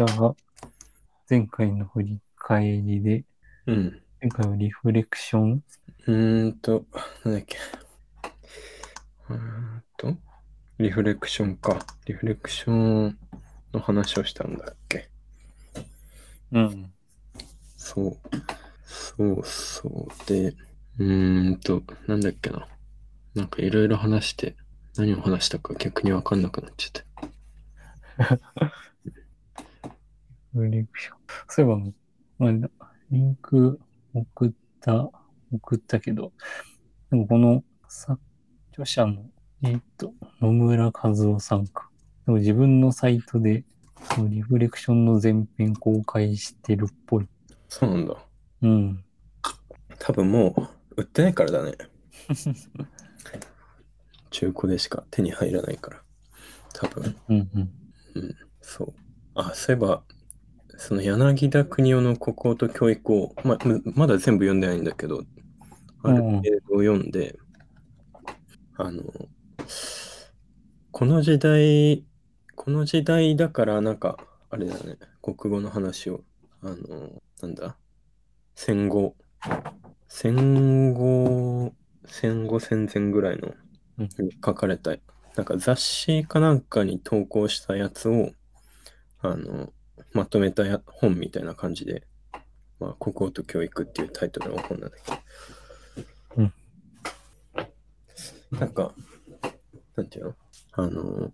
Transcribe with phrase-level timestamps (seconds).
[0.00, 0.34] じゃあ、
[1.28, 3.22] 前回の振り返りで、
[3.66, 4.02] うん。
[4.22, 5.62] 前回はリフレクション
[6.06, 6.86] うーんと、
[7.22, 7.58] なんだっけ。
[9.28, 10.16] うーんと、
[10.78, 11.80] リフレクションか。
[12.06, 13.18] リフレクション
[13.74, 15.10] の話をしたんだっけ。
[16.52, 16.90] うん。
[17.76, 18.16] そう。
[18.86, 20.26] そうそう。
[20.26, 20.54] で、
[20.98, 22.66] うーんと、なんだっけな。
[23.34, 24.56] なんかいろいろ話して、
[24.96, 27.02] 何を話したか逆にわかんなくなっちゃっ
[30.54, 30.70] て。
[30.70, 31.16] リクション。
[31.48, 33.80] そういえば、まあ、リンク
[34.14, 34.50] 送っ
[34.80, 35.10] た、
[35.52, 36.32] 送ったけど、
[37.10, 38.18] でもこのさ
[38.70, 39.24] 著者の、
[39.62, 41.90] えっと、野村和夫さんか。
[42.26, 43.64] でも自分のサイトで、
[44.14, 47.28] そのリフレクションの前編公開してるっぽい。
[47.68, 48.16] そうなんだ。
[48.62, 49.04] うん。
[49.98, 51.72] 多分もう売ってないからだね。
[54.30, 56.02] 中古でしか手に入らないから。
[56.72, 57.16] 多分。
[57.28, 57.70] うんうん。
[58.60, 58.94] そう。
[59.34, 60.02] あ、そういえば、
[60.80, 65.24] その柳田国夫の国語と教育を、まままだ全部読んでないんだけど、
[66.02, 67.38] ある程度読んで、
[68.78, 69.02] あの、
[70.90, 72.06] この時代、
[72.56, 74.16] この時代だからなんか、
[74.48, 76.22] あれだね、国語の話を、
[76.62, 76.76] あの、
[77.42, 77.76] なんだ、
[78.54, 79.14] 戦後、
[80.08, 81.74] 戦後、
[82.06, 83.52] 戦後戦前ぐらいの
[84.42, 84.92] 書かれた、
[85.36, 88.30] なんか雑誌かなんかに投稿したやつを、
[89.20, 89.74] あの、
[90.12, 92.06] まとめたや本みたいな感じで、
[92.78, 95.18] まあ、国語と教育っていうタイトルの本なんだけど。
[96.36, 96.52] うん。
[98.58, 98.94] なんか、
[99.96, 100.34] なんていうの？
[100.72, 101.32] あの、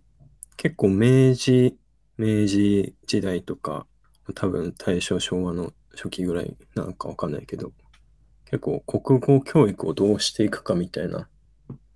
[0.55, 1.77] 結構明治、
[2.17, 3.87] 明治時代とか、
[4.35, 7.71] 多分大正昭和の初期ぐらいなんかわかんないけど、
[8.45, 11.29] 結構国語教育をどうしていくかみたいな、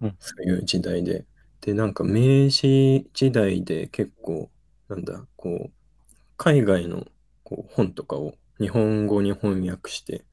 [0.02, 0.16] うん。
[0.20, 1.26] そういう時代で、
[1.60, 4.50] で、なんか明治時代で結構、
[4.88, 5.72] なんだ、こう、
[6.42, 7.06] 海外の
[7.44, 10.26] こう本とかを日本語に翻訳して、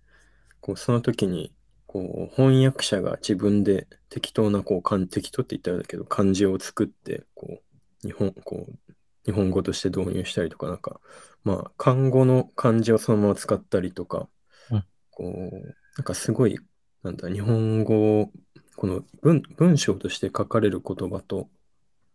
[0.63, 1.53] こうその時に
[1.87, 7.61] こう翻訳者が自分で適当なこう漢適当って言ったらだけど漢字を作ってこ
[8.03, 8.93] う日本こう
[9.27, 10.99] 日本語として導入したりとかなんか
[11.45, 14.31] まあ漢語の漢字をそのまま使ったりとか、
[14.71, 14.85] うん。
[15.11, 15.67] こう
[15.99, 16.59] なんかすごい
[17.03, 18.31] なんだ日本語を
[18.77, 21.51] この文文章として書かれる言葉と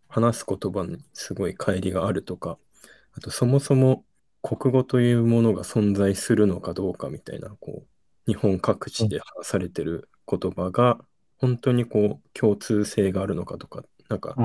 [0.08, 2.58] 話す言葉にすごい乖離があるとか
[3.16, 4.06] あとそもそも
[4.44, 11.00] 国語というものが存在するのかどうかみたいな、こう、日本各地で話されてる言葉が、
[11.38, 14.36] 本当にこう、共通性があるのかとか、なんか。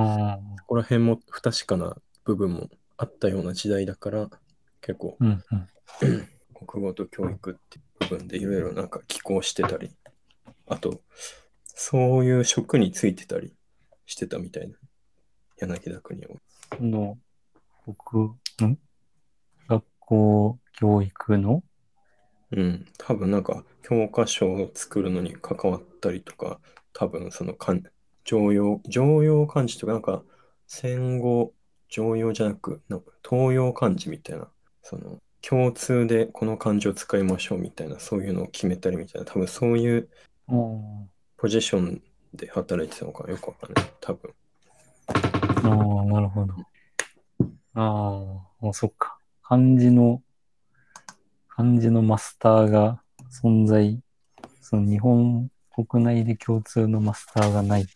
[0.59, 4.31] そこら辺も不確かな部分もあったような時代だから、
[4.81, 6.29] 結構、うんうん。
[6.67, 9.91] 国語と教育っていう部分でいろいろなんか寄稿してたり、
[10.69, 11.01] あと、
[11.65, 13.53] そういう職についてたり
[14.07, 14.77] してたみたいな。
[15.57, 16.37] 柳田国を。
[16.81, 17.19] の、
[17.89, 18.19] 僕、
[18.63, 18.79] ん
[19.67, 21.63] 学校教育の？
[22.51, 26.61] うん、多分なんか教科書を作るのに関わったりとか、
[26.93, 27.81] 多分その漢
[28.25, 30.23] 常用、常用漢字とかなんか
[30.67, 31.55] 戦後
[31.89, 34.49] 常用じゃなく、なんか東洋漢字みたいな、
[34.83, 40.11] その共通でこの漢字を使いましょうみたいな、そういうのを決めたりみたいな、多分そういう。
[41.41, 42.03] ポジション
[42.35, 43.87] で働いてたのかよくわかんない。
[44.01, 44.35] 多分。
[45.07, 46.55] ああ、なるほど。
[47.75, 48.23] あ
[48.63, 49.19] あ、そっか。
[49.43, 50.23] 漢字の、
[51.49, 53.03] 漢字のマスターが
[53.43, 54.01] 存在、
[54.61, 55.51] その日本
[55.87, 57.87] 国内で共通のマスターがない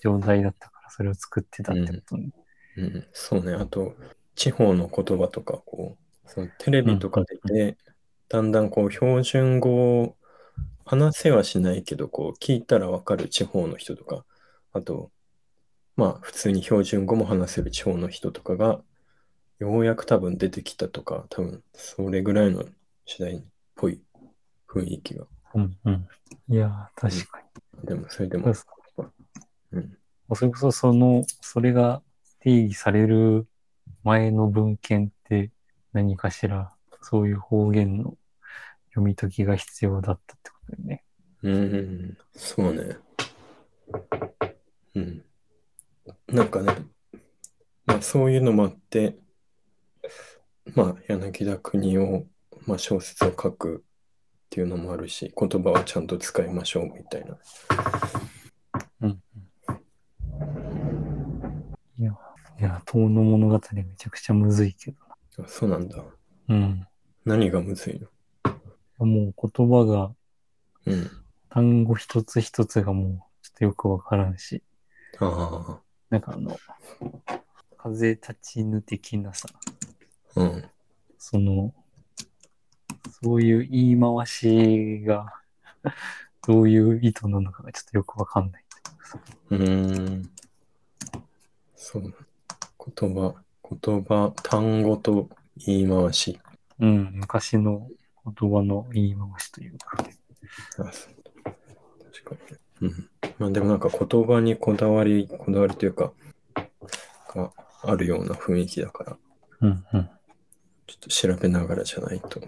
[0.00, 2.30] 状態だったから、それを作ってたってことね。
[2.76, 3.54] うん、そうね。
[3.54, 3.94] あと、
[4.34, 7.76] 地方の言葉とか、こう、そのテレビとかでで、
[8.28, 10.16] だんだんこう、標準語を
[10.84, 14.24] 話せはしないけど、こう、聞いたらわかる地方の人とか、
[14.72, 15.10] あと、
[15.96, 18.80] まあ、普通に標準語も話せる地方の人とかが、
[19.58, 22.64] ようやく多分出てきたとか、多分、それぐらいの
[23.06, 23.42] 時代っ
[23.76, 24.00] ぽい
[24.68, 25.26] 雰囲気が。
[25.54, 26.08] うんうん。
[26.48, 27.42] いやー、確か
[27.82, 27.86] に。
[27.86, 28.52] でも、それでも
[29.72, 29.98] うん、
[30.34, 32.02] それこそその、それが
[32.40, 33.46] 定義される
[34.02, 35.50] 前の文献って
[35.92, 38.16] 何かしら、そういう方言の
[38.90, 41.04] 読み解きが必要だったってことだよね。
[41.42, 42.96] うん、そうね。
[44.94, 45.24] うん。
[46.28, 46.76] なんかね、
[47.86, 49.16] まあそういうのもあって、
[50.74, 52.26] まあ柳田国を、
[52.66, 57.38] まあ小説を書くっていうのもあるし、言葉をちゃんと使いましょうみたいな。
[61.98, 62.12] いや、
[62.58, 64.96] いや、遠の物語めちゃくちゃむずいけど
[65.38, 65.96] あそうなんだ。
[65.96, 66.04] な。
[66.48, 66.86] うん。
[67.24, 69.06] 何がむずいの？
[69.06, 70.14] もう言葉が、
[70.86, 71.10] うん。
[71.48, 74.62] 単語一つ一つがもうちょっとよくわからんし、
[75.18, 76.56] あなんかあの、
[77.76, 79.58] 風立ちぬ的なさ、あ、
[80.36, 80.64] うん。
[81.18, 81.74] その、
[83.22, 85.32] そういう言い回しが、
[86.46, 88.64] どういう意図なのかがちょっとよくわかんない。
[89.50, 90.30] うーん。
[91.76, 92.14] そう。
[92.96, 93.34] 言葉、
[93.80, 96.40] 言葉、単語と言い回し。
[96.80, 97.88] うん、昔の
[98.24, 99.98] 言葉の言い回しというか。
[100.78, 101.14] あそう
[102.24, 102.88] 確かに。
[102.88, 103.10] うん。
[103.38, 106.12] まあでもなんか言葉にこだわり、こだわりというか、
[107.34, 107.52] が
[107.82, 109.16] あるような雰囲気だから、
[109.60, 110.10] うん、うん。
[110.86, 112.40] ちょっと調べながらじゃないと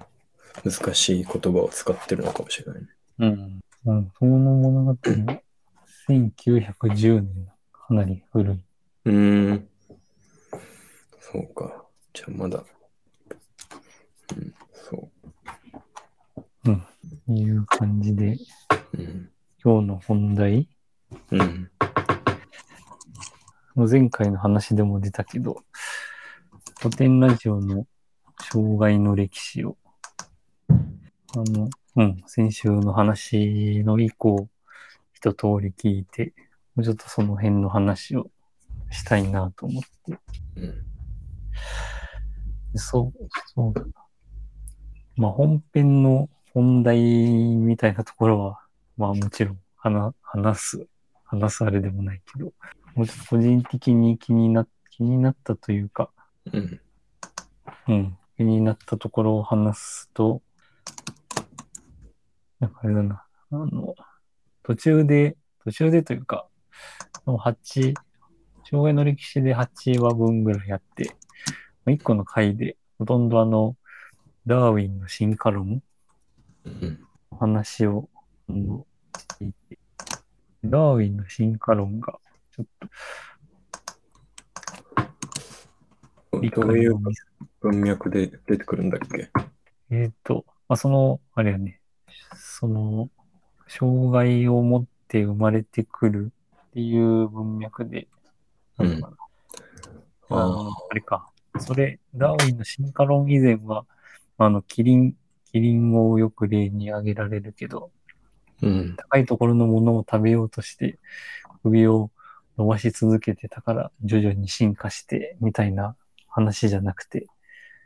[0.65, 2.89] 難しい言葉を使ってるのかもしれないね。
[3.19, 3.61] うん。
[3.87, 4.97] うん、その物語は
[6.09, 8.59] 1910年だかなり古い。
[9.05, 9.69] うーん。
[11.21, 11.85] そうか。
[12.13, 12.65] じゃあまだ。
[14.37, 15.11] うん、そ
[17.29, 18.37] いう感じで、
[18.95, 18.99] う。
[18.99, 19.31] うん。
[19.63, 20.69] 今日の本題、
[21.31, 21.71] うん。
[23.89, 25.65] 前回の話でも出たけど、
[26.81, 27.87] 古典ラジオの
[28.41, 29.77] 障害の歴史を、
[30.69, 30.75] あ
[31.37, 34.49] の、うん、先週の話の以降、
[35.13, 36.33] 一通り聞いて、
[36.75, 38.31] もうちょっとその辺の話を
[38.91, 40.19] したいなと思って。
[40.57, 40.85] うん。
[42.79, 43.89] そう、そうだな。
[45.17, 48.61] まあ本編の本題みたいなところは、
[48.97, 50.87] まあもちろん話話す、
[51.25, 52.53] 話すあれでもないけど、
[52.95, 56.11] もうちょっと個人的に気にな、気になったというか、
[56.53, 56.81] うん。
[57.89, 60.43] うん、気になったところを話すと、
[62.61, 63.95] なんかあれだな、あの、
[64.63, 66.47] 途中で、途中でというか、
[67.27, 67.95] もう8、
[68.69, 71.11] 障害の歴史で8話分ぐらいやって、
[71.87, 73.77] 1個の回で、ほとんどあの、
[74.47, 75.83] ダーウィンの進化論
[76.65, 77.01] うん。
[77.33, 78.09] の話を、
[78.49, 78.85] うん
[80.65, 82.19] ダーウィンの進化論が、
[82.57, 82.89] ちょっと
[86.24, 86.97] 理どういう
[87.61, 88.11] 文脈？
[88.11, 89.31] で出てくるんだっけ？
[89.91, 91.81] えっ、と、まあ、その、あれやね、
[92.37, 93.11] その、
[93.67, 96.33] 障害を持って生まれてくる
[96.69, 98.09] っていう文脈で、
[98.79, 99.11] うな
[100.31, 101.31] あのあれか。
[101.61, 103.85] それ、ダーウィンの進化論以前は、
[104.39, 105.15] あの、キリン、
[105.53, 107.91] キリンをよく例に挙げられるけど、
[108.63, 108.97] うん。
[108.97, 110.99] 高いところのものを食べようとして、
[111.63, 112.11] 首を
[112.59, 115.97] 伸ばし続けてたから、徐々に進化して、みたいな
[116.35, 117.29] 話じゃなくて、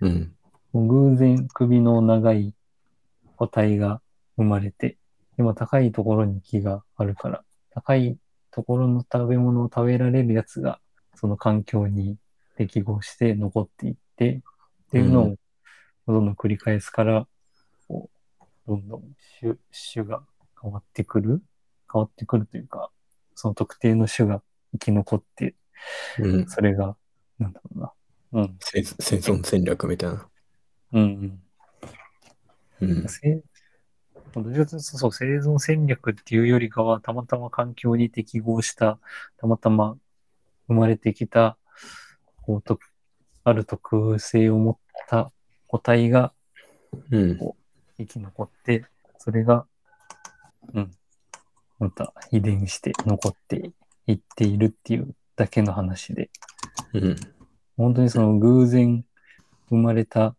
[0.01, 0.35] うん。
[0.75, 2.55] 偶然首の長い
[3.37, 4.01] 個体が
[4.37, 4.97] 生まれて、
[5.37, 8.17] でも高いところに木があるから、高い
[8.51, 10.81] ところの食べ物を食べられるやつが、
[11.15, 12.17] その環境に
[12.57, 14.41] 適合して残っていって、
[14.87, 15.37] っていうのを
[16.07, 17.27] どんどん繰り返すから、
[17.87, 18.09] こ
[18.41, 19.03] うどんどん
[19.41, 19.57] 種
[19.93, 20.23] 種が
[20.61, 21.43] 変わってくる？
[21.93, 22.91] 変わってくるというか、
[23.35, 24.43] その特定の種が
[24.73, 25.55] 生き残って、
[26.19, 26.49] うん。
[26.49, 26.97] それが、
[27.39, 27.93] なんだろうな。
[28.33, 28.57] うん。
[28.61, 30.29] 生生存戦略みたいな。
[30.93, 31.41] うん
[32.81, 32.89] うん。
[32.89, 33.09] うん。
[33.09, 33.43] せ
[34.35, 38.99] どちらかというとそう、生存戦略っていうよりかは、たまたま環境に適合した、
[39.39, 39.97] たまたま
[40.69, 41.57] 生まれてきた、
[42.43, 42.79] こうと
[43.45, 44.77] ある特性を持っ
[45.09, 45.33] た
[45.67, 46.33] 個体が
[47.11, 47.39] うん。
[47.99, 48.85] 生き残って、
[49.19, 49.67] それが、
[50.75, 50.91] うん、
[51.79, 53.73] また遺伝して残って
[54.07, 56.31] いっているっていうだけの話で、
[56.93, 57.17] うん。
[57.79, 59.05] 本当にその偶然
[59.69, 60.35] 生まれた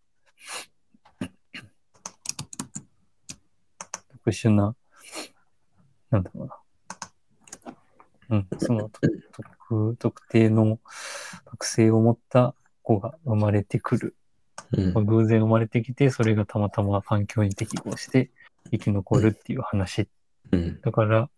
[4.12, 4.76] 特殊な、
[6.12, 6.56] なんだろうな。
[8.32, 9.00] うん、そのと
[9.32, 10.80] 特特定の
[11.46, 12.54] 特性を持った
[12.84, 14.16] 子が生まれてくる。
[14.78, 18.32] うんまあ偶然生まれてきて、それがたまたま環境に適合して
[18.70, 20.10] 生き残るっていう話。
[20.52, 20.82] うん。
[20.82, 21.30] だから、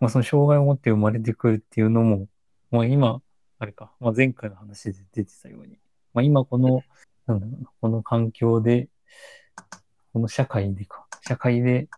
[0.00, 2.28] まあその障害を持って生まれてくるっていうのも、
[2.70, 3.20] まあ今、
[3.60, 5.76] あれか、まあ前回の話で出てたように、
[6.14, 6.82] まあ今この、
[7.26, 8.88] なんだろうな、この環境で、
[10.14, 11.90] この社会でか、社会で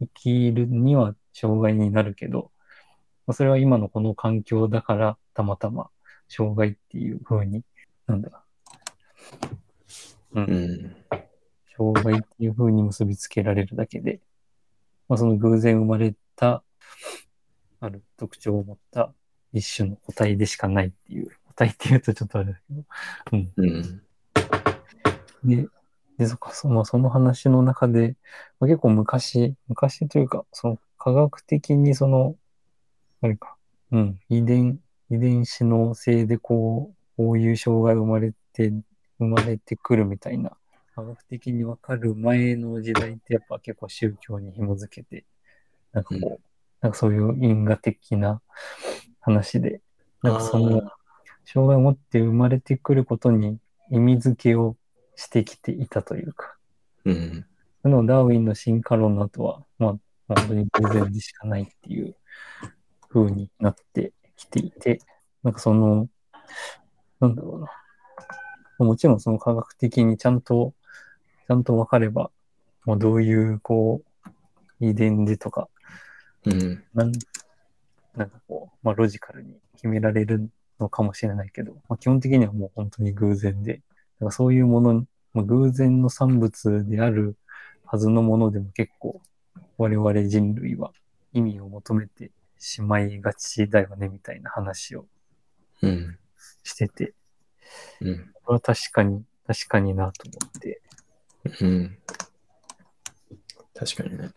[0.00, 2.50] 生きるには障害になるけど、
[3.26, 5.88] まあそれは今のこの環境だから、たまたま
[6.28, 7.64] 障害っていう風に、
[8.06, 8.38] なんだろ
[10.34, 10.96] う、う、うんん。
[11.74, 14.20] 障害っていう風に結びつけられるだけで、
[15.08, 16.62] まあ、その偶然生まれた、
[17.80, 19.14] ある特徴を持った
[19.52, 22.84] 一種の個体でしかないっていう、個体っていうとちょっとあれだけど、
[23.32, 23.52] うん。
[23.56, 24.02] うん。
[25.44, 25.68] で、
[26.18, 28.16] でそっかそ,、まあ、その話の中で、
[28.60, 32.36] まあ、結構昔、昔というか、その科学的にその、
[33.22, 33.56] あれか、
[33.92, 38.72] うん、遺伝、遺伝子のせいでこう、こういう障害が生まれて、
[39.18, 40.56] 生まれてくるみたいな、
[40.94, 45.24] 科学的にわかる前の時代ってやっぱ結構宗教に紐づけて、
[45.92, 46.48] なんかこう、
[46.80, 48.40] なんかそういう因果的な
[49.28, 49.80] 話で、
[50.22, 50.90] なんかその、
[51.44, 53.58] 障害を持って生まれてくることに
[53.90, 54.76] 意味付けを
[55.16, 56.56] してきていたというか、
[57.04, 57.46] うん。
[57.82, 62.16] そのダーウィンの進化論の後は、まあ、本当に偶然でしかないっていう
[63.08, 65.00] 風になってきていて、
[65.42, 66.08] なんかその、
[67.20, 67.60] なんだろう
[68.80, 68.86] な。
[68.86, 70.74] もちろんその科学的にちゃんと、
[71.46, 72.30] ちゃんと分かれば、
[72.84, 74.30] もうどういう、こう、
[74.80, 75.68] 遺伝でとか、
[76.44, 76.84] うん。
[76.94, 77.12] なん
[78.18, 87.36] なんかこう、まあロジカルに決められるのかもしれないけど、まあ基本的にはもう本当に偶然で、だからそういうもの、まあ、偶然の産物である
[87.84, 89.20] はずのものでも結構
[89.76, 90.92] 我々人類は
[91.32, 95.06] 意味を求めてしまいがちだよねみたいな話を
[95.82, 96.18] うん。
[96.64, 97.14] してて、
[98.00, 98.32] うん。
[98.44, 100.80] これは確かに、確かになと思って、
[101.60, 101.98] うん。
[103.74, 104.30] 確かにね。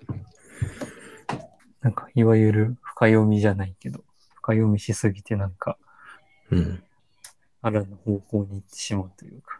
[1.81, 4.03] なんかいわゆる深読みじゃないけど、
[4.35, 5.77] 深読みしすぎてなんか、
[6.51, 6.83] うん。
[7.63, 9.59] あらぬ方向に行ってしまうというか、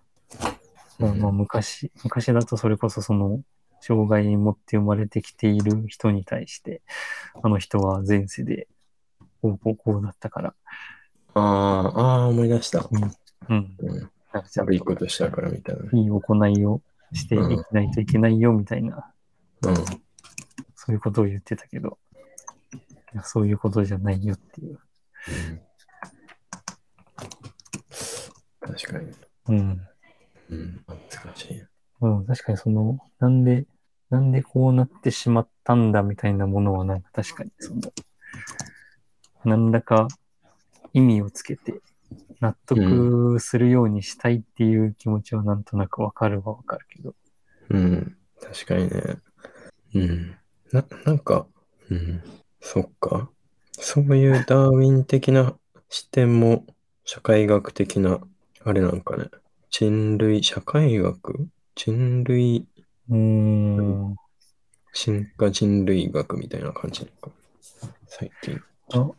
[1.00, 3.42] うんまあ昔、昔だとそれこそその、
[3.80, 6.84] 障害を持って生まれてきている人に対して、
[7.42, 8.68] あの人は前世で、
[9.42, 10.54] こうこうこうだったから、
[11.34, 12.88] ああ、ああ、思い出した。
[12.92, 13.04] うん、
[13.50, 13.78] うん。
[14.34, 15.84] なん悪いことしたからみたいな。
[16.00, 16.82] いい行いを
[17.14, 19.12] していかないといけないよみたいな、
[19.64, 19.76] うん。
[20.76, 22.01] そういうことを言ってたけど、い
[23.18, 24.80] やそういうことじゃないよっていう。
[28.60, 29.12] 確かに。
[29.50, 29.82] うん。
[30.50, 30.86] うん。
[30.88, 31.64] 難しい。
[32.02, 33.66] うん、確かにその、なんで、
[34.10, 37.82] なんでこうなってしまったんだみたいなものはなんか確かにその、
[39.46, 40.08] 何らか
[40.94, 41.82] 意味をつけて
[42.42, 47.16] 納得するようにしたいっていう気持ちはなんとなくわかるはわかるけど。
[47.70, 48.18] うん。
[48.42, 49.18] 確かにね。
[49.94, 50.36] うん。
[50.72, 51.48] な、なんか、
[51.90, 52.22] うん。
[52.62, 53.30] そっか。
[53.74, 55.56] そういうダーウィン的な
[55.90, 56.66] 視点も
[57.04, 58.20] 社会学的な、
[58.64, 59.26] あれなんかね。
[59.70, 61.48] 人類、社会学？
[61.76, 62.68] 人類、
[63.10, 64.16] うーん。
[64.94, 67.36] 進化人類学みたいな感じなのか。
[68.08, 68.62] 最近。
[68.94, 69.16] あ、そ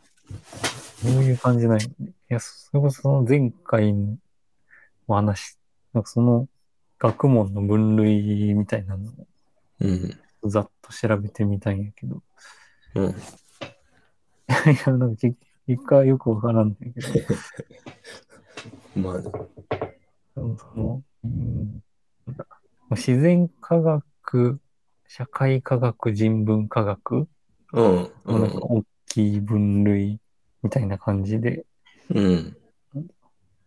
[1.03, 1.83] ういう感じない。
[1.83, 1.87] い
[2.29, 4.17] や、それこそその前回の
[5.07, 5.57] お話、
[5.93, 6.47] なんかその
[6.99, 9.11] 学問の分類みたいなの
[9.79, 10.19] うん。
[10.43, 12.21] をざっと調べてみたんやけど、
[12.95, 13.09] うん。
[13.09, 13.13] い
[14.85, 17.09] や、なんか結結果はよくわからんねんけど、
[18.95, 19.31] まあね。
[20.35, 21.83] その、そのうん
[22.27, 22.45] なんだ
[22.91, 24.59] 自然科学、
[25.07, 27.27] 社会科学、人文科学
[27.73, 28.03] うん。
[28.25, 28.59] うのなんかん。
[28.61, 30.19] 大きい分類
[30.61, 31.65] みたいな感じで、
[32.09, 32.57] うん。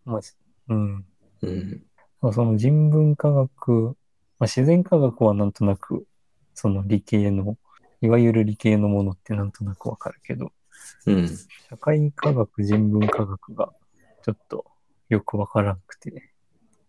[0.04, 0.21] まあ、
[0.68, 1.04] うん。
[1.42, 1.83] うん。
[2.21, 3.97] まあその人文科学、
[4.38, 6.04] まあ、自然科学はなんとなく、
[6.54, 7.56] その理系の、
[8.00, 10.53] いわゆる理系のものってなんとなくわかるけど、
[11.07, 11.29] うん。
[11.29, 13.73] 社会科学、人文科学が
[14.23, 14.65] ちょっと
[15.09, 16.33] よくわからなくて、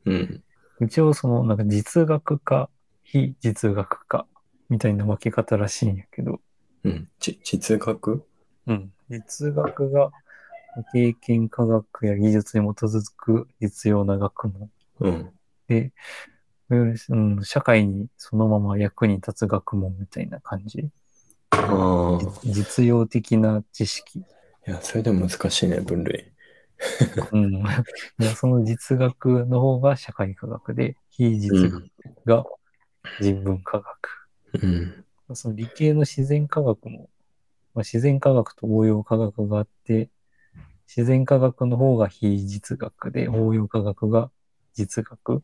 [0.06, 0.44] うん。
[0.82, 2.70] 一応そのなんか実学か
[3.04, 4.28] 非実学か
[4.70, 6.42] みたいな分け方らしいんやけど、
[6.84, 7.10] うん。
[7.20, 8.26] ち、実学？
[8.68, 8.94] うん。
[9.10, 10.12] 実学が
[10.92, 15.32] 経験科学や技術に基づく実用な学問うん。
[15.68, 15.94] で、
[16.70, 20.90] うん、社会にそのまま役に立つ学問みたいな感じ？
[21.52, 22.40] ああ。
[22.44, 24.20] 実用的な知識。
[24.20, 24.24] い
[24.66, 26.32] や、それでも難しいね、分類。
[27.32, 27.56] うん。
[28.20, 31.90] いやその実学の方が社会科学で、非実学
[32.26, 32.46] が
[33.22, 33.88] 人文科学。
[34.62, 35.06] うん。
[35.36, 37.10] その理系の自然科学も、
[37.74, 40.10] まあ、自然科学と応用科学があって、
[40.88, 44.32] 自然科学の方が非実学で、応用科学が
[44.74, 45.44] 実学。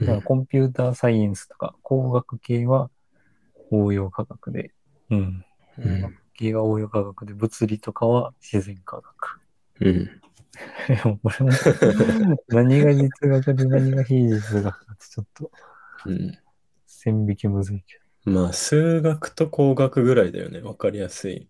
[0.00, 2.90] だからコンピューターサイエンスとか工学系は
[3.70, 4.72] 応用科学で、
[5.10, 5.44] うん。
[5.78, 6.16] うん。
[6.34, 9.40] 系は応用科学で、物理とかは自然科学。
[9.80, 10.20] うん。
[10.88, 11.50] でもこれも
[12.48, 15.50] 何が実学で何が非実学かってちょっと
[16.06, 16.38] うん。
[16.86, 20.60] 線引きむずいけまあ、数学と工学ぐらいだよね。
[20.60, 21.48] わかりやすい。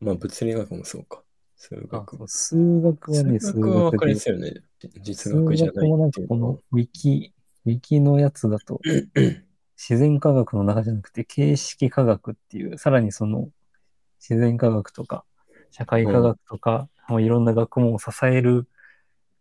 [0.00, 1.22] まあ、物理学もそうか。
[1.56, 2.16] 数学。
[2.16, 4.20] そう数学はね、数学はわかりやで。
[4.20, 4.54] すいよね。
[5.00, 7.32] 実数学じゃない学もなんっていうのはかこのウィキ、
[7.64, 8.80] ウィキのやつだと、
[9.76, 13.48] 自然科学の中じゃなくて、形式科学っていう、さらにその、
[14.20, 15.24] 自然科学とか、
[15.70, 18.66] 社会科学とか、もういろんな学問を支える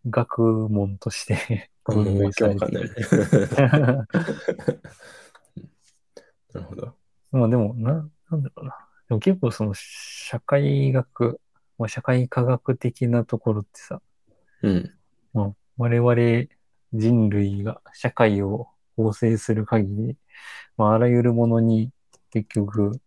[0.09, 2.83] 学問として あんまわけわかんない。
[6.53, 6.95] なるほど。
[7.31, 8.75] まあでも、な、なんだろうな。
[9.07, 11.39] でも結構その社会学、
[11.77, 14.01] まあ、社会科学的なところってさ、
[14.61, 14.91] うん。
[15.33, 16.47] まあ、我々
[16.93, 20.17] 人類が社会を構成する限り、
[20.77, 21.91] まあ、あらゆるものに
[22.31, 22.99] 結局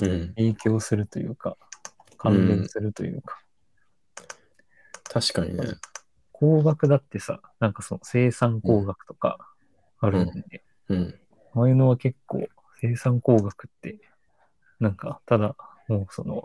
[0.00, 0.32] うん。
[0.36, 1.56] 影響するというか、
[2.16, 3.38] 関連するというか、
[5.04, 5.74] 確かにね。
[6.32, 9.38] 工学だってさ、なんかその生産工学とか、
[10.00, 11.14] あるんで、うん。
[11.54, 12.48] ああいうのは結構
[12.80, 13.98] 生産工学って、
[14.80, 15.54] なんか、ただ、
[15.88, 16.44] もうその、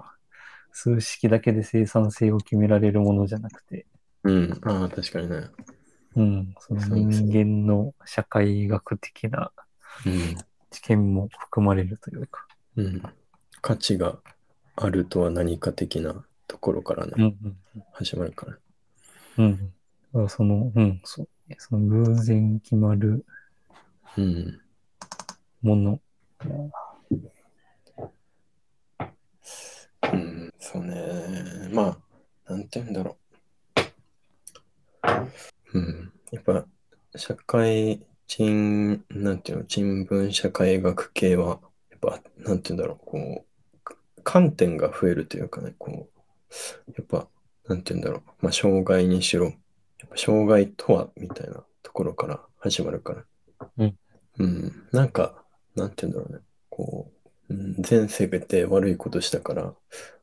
[0.72, 3.88] 数式だけで生産性を決められるものじゃなくて、
[4.24, 4.62] うん。
[4.66, 5.50] ああ、確かにね。
[6.18, 9.52] うん、その人間の社会学的な
[10.06, 10.38] うん。
[10.70, 12.46] 知見も含まれるというか、
[12.76, 13.02] うん。
[13.62, 14.18] 価値が
[14.76, 17.58] あるとは何か的なところからね、うんうん
[17.94, 18.58] 始まるから。
[19.38, 19.58] うん。
[19.58, 19.64] だ
[20.14, 21.56] からその、うん、そうね。
[21.60, 23.26] その偶然決まる
[24.18, 24.62] うん。
[25.62, 26.00] もの。
[30.14, 31.70] うん、そうね。
[31.72, 31.98] ま
[32.48, 33.18] あ、なんて言うんだろ
[35.74, 35.78] う。
[35.78, 36.07] うん。
[36.32, 36.66] やっぱ、
[37.16, 47.28] 社会人、なんていうの、人文社会学系は、やっぱ、なんて言うんだろう、こう、か観点が増えるというかね、こう、やっぱ、
[47.68, 53.14] なんて言うんだろう、まあ、障害にしろ、やっぱ障害とは、みたいなところから始まるか
[53.60, 53.68] ら。
[53.78, 53.98] うん。
[54.40, 54.88] うん。
[54.92, 57.12] なんか、なんて言うんだろうね、こ
[57.50, 59.74] う、うん、前世で悪いことしたから、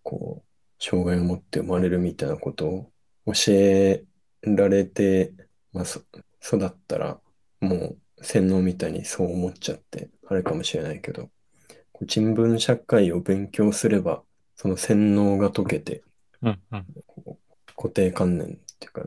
[0.02, 2.90] こう、障害を持って生まれるみたいなことを
[3.26, 4.04] 教え
[4.42, 5.32] られて、
[5.74, 6.00] まあ、そ
[6.42, 7.20] 育ったら、
[7.60, 11.30] もう洗脳みたいにそう思っちゃって、あれかもしれないけど、
[11.92, 14.22] こう人文社会を勉強すれば、
[14.54, 16.02] その洗脳が解けて、
[16.42, 16.86] うんうん。
[17.76, 19.02] 固定観念っていうか、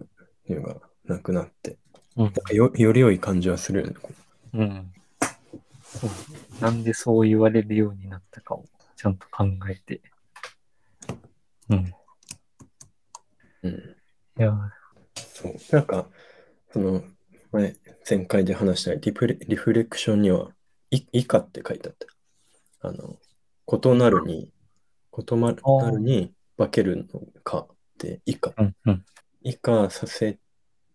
[0.49, 1.77] いうのがなくなって、
[2.17, 3.93] うんよより良い感じはするよね。
[4.01, 4.11] こ
[4.53, 4.91] うん。
[5.81, 6.09] そう
[6.61, 10.01] なんでそう言われるようになったかをちゃんと考えて。
[11.69, 11.77] うん。
[11.77, 13.95] ううん。
[14.39, 14.53] いや、
[15.15, 15.55] そう。
[15.71, 16.09] なんか、
[16.77, 17.01] その、
[17.51, 17.75] 前、
[18.07, 20.51] 前回で話したリフレリフレクションには、
[20.91, 22.87] い以下って書いてあった。
[22.87, 23.17] あの、
[23.67, 24.51] 異なるに、
[25.17, 25.53] 異な
[25.89, 28.53] るに化けるのかって、以下。
[28.55, 29.05] うんうん。
[29.41, 30.37] 以下させ、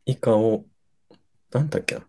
[0.07, 0.67] 以下を、
[1.51, 2.07] なんだっけな。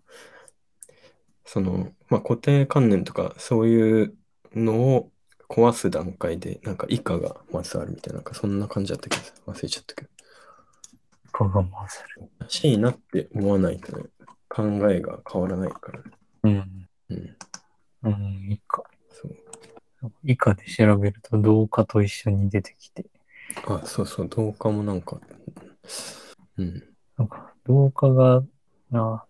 [1.44, 4.16] その、まあ、固定観念とか、そういう
[4.54, 5.12] のを
[5.50, 10.13] 壊す段階で、なんか以下がまずあるみたいな、なんかそんな感じだったけど、忘れちゃったけど。
[11.34, 12.30] かがませる。
[12.40, 14.06] らしいなって思わないとね、
[14.48, 16.12] 考えが変わらないからね。
[16.44, 16.90] うん。
[17.10, 17.38] うん。
[18.04, 18.84] うん、以下。
[19.12, 19.36] そう。
[20.24, 23.06] 以下で調べると同化と一緒に出てきて、
[23.68, 25.20] あ、そうそう、同化もなんか、
[26.58, 26.84] うん。
[27.18, 28.44] なんか、同化が、
[28.92, 29.26] な、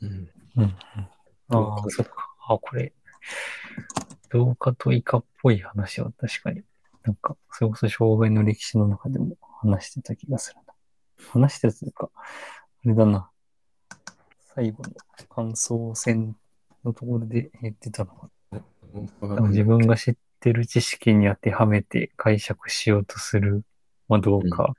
[0.00, 0.30] うん。
[0.56, 0.76] うん、うん。
[1.48, 2.30] ああ、そっか。
[2.48, 2.92] あ、これ、
[4.30, 6.62] 同化と以下っぽい話は確かに、
[7.02, 10.69] なんか、それこそ障害の歴史の中でも話してた気がするな。
[11.28, 13.30] 話してたというか、あれだな。
[14.54, 14.90] 最後の
[15.28, 16.36] 感想戦
[16.84, 18.10] のところで言ってたの
[18.50, 18.62] は、
[19.20, 23.62] 同化なんか自分が知ってる知識に当てはめて解釈しようとする、
[24.08, 24.74] まあ、同化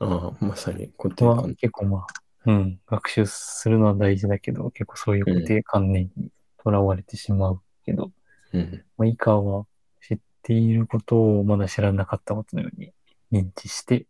[0.00, 1.56] ああ、まさに固定は観念。
[1.56, 2.06] 結構まあ、
[2.46, 6.30] うん、学習するのは大事だけど、結構そういう固定観念に
[6.62, 8.10] とらわれてしまうけど、
[8.52, 8.84] うん。
[8.96, 9.66] まあ、以下は
[10.00, 12.92] 知っていることをまだ知らなかったことのように
[13.32, 14.06] 認知して、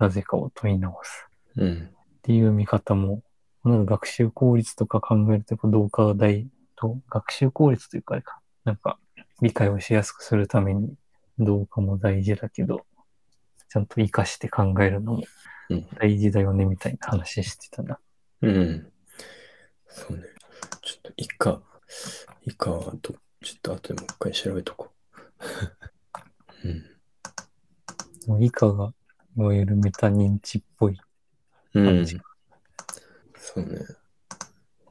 [0.00, 1.90] なぜかを問い直すうん。
[2.18, 3.22] っていう見方も、
[3.64, 8.22] なんか学習効率とか考えると、同化が大と、学習効率というか
[8.64, 8.98] なんか
[9.40, 10.94] 理解をしやすくするために
[11.38, 12.86] 同化も大事だけど、
[13.68, 15.22] ちゃんと活かして考えるのも
[15.68, 15.86] うん。
[15.98, 17.98] 大事だよねみたいな話してたな。
[18.42, 18.92] うん。
[19.88, 20.24] そうね。
[20.82, 21.62] ちょっと以下、
[22.42, 24.90] 以下はど、ちょっと後でもう一回調べとこ
[26.64, 26.68] う。
[28.32, 28.42] うん。
[28.42, 28.92] 以下が
[29.36, 31.00] いわゆるメタ認知っぽい
[31.74, 32.20] うん感じ。
[33.36, 33.80] そうね。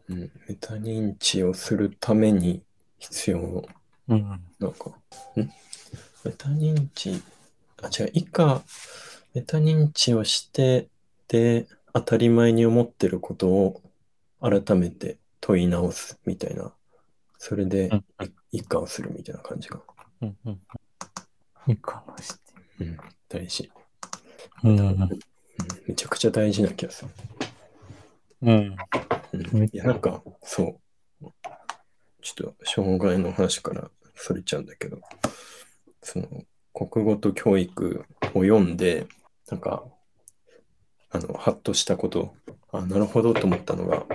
[0.09, 0.31] うん。
[0.47, 2.63] メタ認知をするために
[2.97, 3.65] 必要、
[4.07, 4.41] うん。
[4.59, 5.49] なんか、ん？
[6.23, 7.21] メタ認知、
[7.81, 8.63] あ、違う、以下、
[9.33, 10.87] メタ認知をして、
[11.27, 13.81] で、当たり前に思ってることを
[14.41, 16.73] 改めて問い直すみたいな。
[17.37, 19.79] それでうん、い以下をするみたいな感じが。
[20.21, 20.59] うんうん。
[21.67, 22.33] 以下の視
[22.81, 22.97] うん。
[23.29, 23.71] 大事。
[24.61, 24.71] 点。
[24.71, 24.79] うん。
[24.79, 25.19] うん
[25.87, 27.11] めちゃくちゃ大事な気がする。
[28.43, 28.75] うん。
[29.53, 30.79] うん、いや、なんか、そ
[31.21, 31.27] う。
[32.21, 34.99] ちょっと、障害の話からそれちゃうんだけど、
[36.01, 36.27] その、
[36.73, 39.07] 国語と教育を読んで、
[39.49, 39.83] なんか、
[41.09, 42.35] あの、ハッとしたこと、
[42.71, 44.05] あ、なるほどと思ったのが、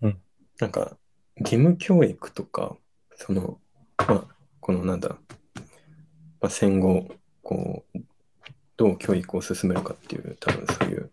[0.00, 0.20] うん
[0.58, 0.96] なんか、
[1.38, 2.76] 義務教育とか、
[3.16, 3.60] その、
[3.98, 4.26] まあ、
[4.60, 5.10] このなんだ、
[6.40, 7.08] まあ、戦後、
[7.42, 7.81] こう、
[8.82, 11.12] どう教育を進めるかっていう、多分そういう、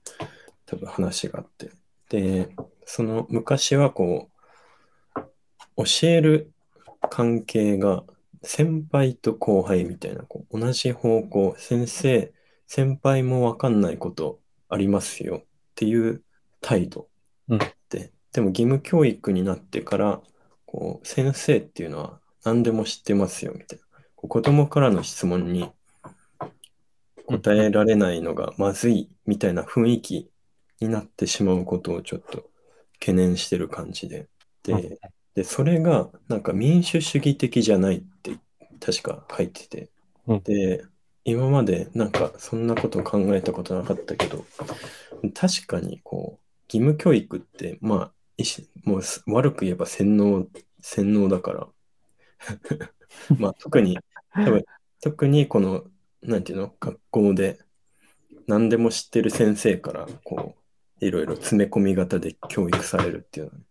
[0.65, 1.69] 多分話があって。
[2.09, 2.49] で、
[2.85, 4.31] その昔はこ
[5.15, 5.21] う、
[5.77, 6.51] 教える
[7.11, 8.03] 関係が
[8.41, 12.33] 先輩と後輩みたいな、こう同じ方向、先生、
[12.65, 16.23] 先輩もわかんないことありますよっていう
[16.61, 17.07] 態度
[17.49, 20.21] うんで、でも義務教育になってから、
[20.65, 23.85] こう、先生っていうのは何でも知ってますよ、みたいな。
[24.15, 25.69] 子供からの質問に
[27.29, 30.29] 答えられないのがまずい、みたいな雰囲気
[30.81, 32.49] になってしまうことをちょっと
[32.99, 34.27] 懸念してる感じで。
[34.63, 34.99] で、
[35.35, 38.31] で、それがなんか民主主義的じゃないって
[38.79, 39.89] 確か書いてて。
[40.27, 40.85] うんで、
[41.25, 44.45] 今までなんかそんなこと考えたことなかったけど、
[45.33, 48.13] 確かにこう、義務教育って、まあ、
[48.83, 50.47] もうす悪く言えば洗脳、
[50.81, 51.67] 洗脳だから。
[53.37, 53.99] まあ特に、
[54.33, 54.65] 多分
[55.01, 55.83] 特にこの、
[56.21, 57.59] なんていうの、学校で
[58.47, 60.55] 何でも知ってる先生から、こ
[61.01, 63.63] う、いろいろ詰め込み型で教育されるっていうのはね。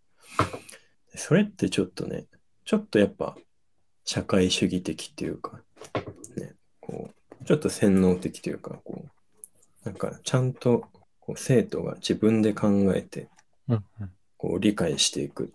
[1.15, 2.25] それってちょっとね、
[2.65, 3.35] ちょっとやっぱ
[4.05, 5.61] 社会主義的っていうか、
[6.37, 9.09] ね、こう、ちょっと洗脳的というか、こう、
[9.85, 10.85] なんかちゃんと
[11.19, 13.27] こう生徒が自分で考えて、
[14.37, 15.53] こう理解していく。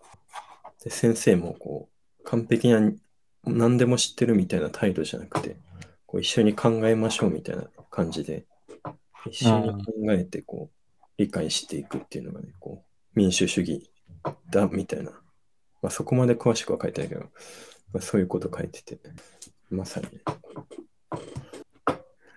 [0.82, 1.88] で先生もこ
[2.20, 2.92] う完璧な
[3.44, 5.56] 何でも知ってるみたいな態度じゃなくて、
[6.14, 8.44] こう一緒に考えましょうみたいな感じで、
[9.28, 13.90] 一緒に考えてこう理解していくっていうのがね、こう民主主義
[14.48, 15.10] だみたいな。
[15.82, 17.26] まあ、そこまで詳しくは書いてないけど、ま
[17.98, 18.96] あ、そういうこと書いてて、
[19.70, 20.06] まさに。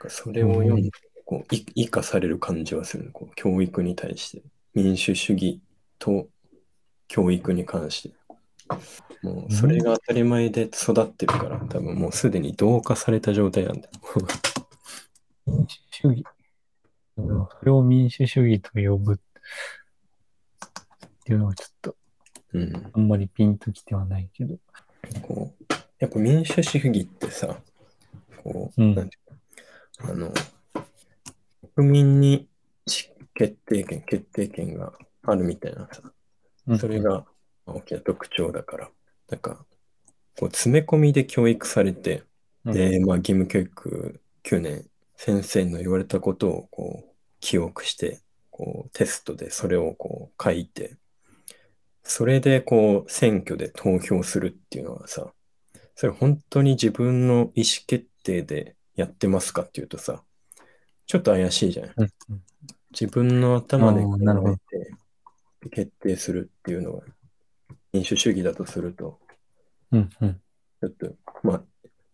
[0.08, 0.90] それを読んで、
[1.24, 4.44] こうい生かされる感じはするねこう教育に対して。
[4.74, 5.62] 民主主義
[6.00, 6.28] と
[7.08, 8.16] 教育に関して。
[9.22, 13.94] もうそれが当たり前で育ってるから、多分もうすでに同化された状態なんだよ。
[15.46, 16.24] 民主主義。
[17.16, 19.18] それを民主主義と呼ぶっ
[21.26, 21.96] ていうのはちょっと
[22.54, 22.92] うん。
[22.94, 24.56] あんまりピンときてはないけど。
[25.22, 27.58] こう、やっぱ民主主義ってさ、
[28.44, 29.20] こう、うんなんてい
[30.04, 30.34] うのあの、
[31.76, 32.48] 国民に
[32.88, 36.02] し決定権、決定権があるみたいなさ、
[36.80, 37.26] それが
[37.74, 38.92] 大きな特徴だから、
[39.30, 39.66] なんか、
[40.40, 42.24] こう詰め込みで教育されて、
[42.66, 50.96] うん、で、まあ、義務教育9年、先生の言われたことをこう記憶して、こうテストでそれをこう書いて、
[52.04, 55.32] それでこう選挙で投票するっていうのはさ、
[55.96, 60.24] それ本当に自分の意思決定でやってますかっていうとさ、
[61.08, 62.44] ちょっと怪しいじゃないうんうん。
[62.92, 64.54] 自分の頭であーなるほど。
[64.56, 67.04] 考えて決定するっていうのが
[67.98, 69.20] 民主主義だとすると、
[69.92, 70.34] うんうん。
[70.82, 71.64] ちょっと、まあ、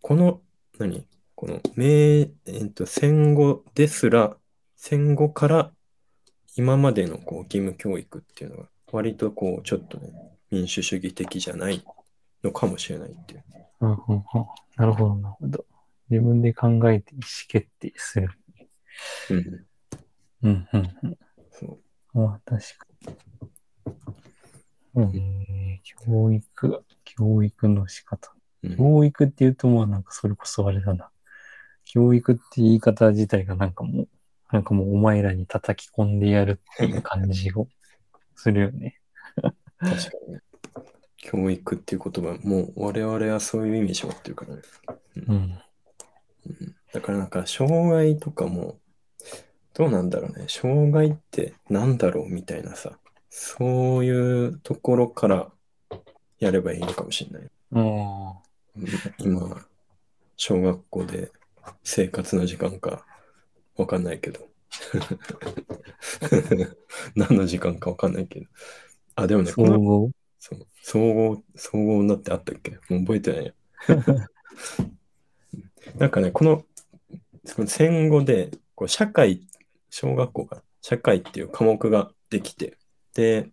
[0.02, 0.40] この、
[0.80, 1.06] 何？
[1.36, 4.38] この、名、えっと、戦後ですら、
[4.78, 5.72] 戦後から
[6.56, 10.10] 今までのこう義務教育っていうのが、割とこう、ちょっとね、
[10.52, 11.84] 民主主義的じゃない
[12.46, 13.44] のかもしれないっていう。
[13.82, 14.24] うんうんうん
[14.78, 15.66] なるほど、なるほど。
[16.10, 18.30] 自分で考えて意思決定する。
[19.32, 19.66] うん。
[20.44, 21.18] うんうんうん。
[21.52, 21.80] そ
[22.14, 22.18] う。
[22.18, 22.88] まあ、確か
[23.42, 23.50] に。
[24.96, 25.12] うん、
[25.84, 28.34] 教育、教育の仕方。
[28.64, 31.10] うん、教育って言うともうなんかそれこそあれだな。
[31.86, 34.08] 教育って言い方自体がなんかもう、
[34.52, 37.68] なんかもうお前らに叩き込んでやるっていう感じを
[38.36, 39.00] するよね。
[39.36, 40.40] 確かにね。
[41.18, 44.62] 教育っていう言葉、もう我々はそういう意味しまってるからね。
[45.28, 45.36] うん。
[45.36, 48.78] うんだからなんか、障害とかも、
[49.74, 50.46] どうなんだろうね。
[50.48, 53.00] 障害ってなんだろうみたいなさ、
[53.36, 55.52] そういうところから
[56.38, 57.50] やればいいのかもしれない。
[59.18, 59.66] 今、
[60.38, 61.32] 小学校で
[61.84, 63.08] 生活の時間か
[63.76, 64.48] わかんないけど。
[67.16, 68.46] 何の時間かわかんないけど。
[69.16, 70.12] あ、でもあ、ね、総合？
[70.38, 72.78] そう総合、総合になってあったっけ？
[72.88, 73.54] もう覚えてないや。
[75.98, 76.64] なんかね、この、
[77.46, 79.42] その戦後で、こう社会、
[79.90, 82.78] 小学校が社会っていう科目ができて、
[83.14, 83.50] で、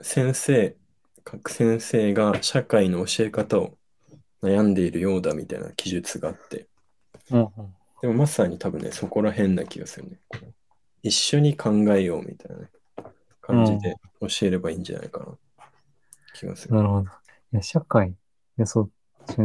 [0.00, 0.76] 先生、
[1.24, 3.78] 各先生が社会の教え方を
[4.42, 6.66] 悩んでいるようだみたいな記述があって、
[7.30, 10.18] でもまさに多分ね、そこら辺な気がするね。
[11.04, 12.70] 一緒に考えようみたいなね、
[13.40, 15.26] 感じで教えればいいんじゃないかな、
[16.34, 16.74] 気がする。
[16.74, 17.02] なるほど。
[17.02, 17.06] い
[17.52, 18.10] や、社会。
[18.10, 18.14] い
[18.56, 18.90] や、そう、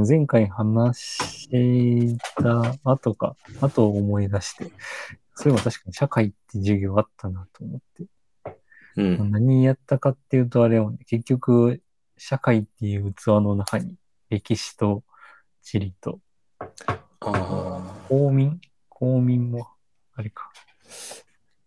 [0.08, 4.72] 前回話した後か、後を思い出して、
[5.36, 8.06] そういえば確かに社会って授業あったなと思って。
[8.98, 9.32] うん。
[9.32, 11.82] 何やったかっていうと、あれをね、結局、
[12.18, 13.96] 社会っていう器の中に、
[14.30, 15.04] 歴史と
[15.62, 16.20] 地理と。
[18.10, 18.60] 公民？
[18.90, 19.68] 公民も、
[20.16, 20.52] あれか。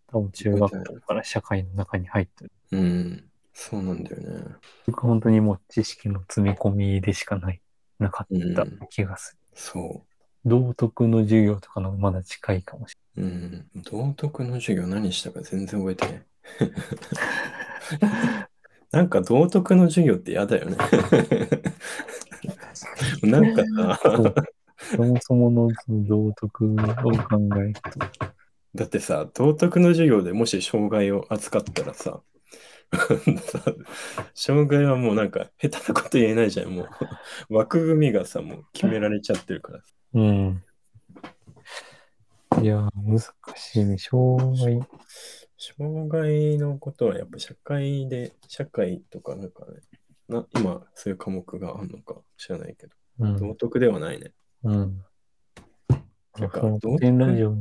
[0.07, 2.51] 多分中学校から社会の中に入ってる。
[2.71, 3.23] うん。
[3.53, 4.55] そうなんだよね。
[4.85, 7.61] 僕本当にもう知識の詰め込みでしかない、
[7.99, 9.39] なかった気がする。
[9.53, 10.03] そ
[10.43, 13.21] 道徳の授業とかのまだ近いかもしう。
[13.21, 13.69] うん。
[13.75, 16.25] 道徳の授業何したか全然覚えてない。
[18.91, 20.75] なんか道徳の授業って嫌だよね。
[23.23, 23.99] なんかさ、
[24.95, 26.83] そもそもの道徳を考
[27.57, 27.81] えると。
[28.75, 32.21] だってさ、道徳の授業でもし障害を扱ったらさ、
[32.91, 32.99] さ
[34.33, 36.69] 障害はもうなんか下手なこと言えないじゃん。
[36.69, 36.87] も
[37.49, 39.85] う枠組みがさ、もう決められちゃってるからさ。
[40.13, 40.63] うん。
[42.61, 43.19] いや、難
[43.55, 43.97] しいね。
[43.97, 44.81] 障害。
[45.63, 49.81] 障害のことはやっぱ社会で、社会とかなんかね、
[50.27, 53.37] な今そういう科目があるのか知らないけど、うん。
[53.37, 54.31] 道徳ではないね。
[54.63, 55.05] うん。
[56.39, 57.55] なんか古典ラジオ、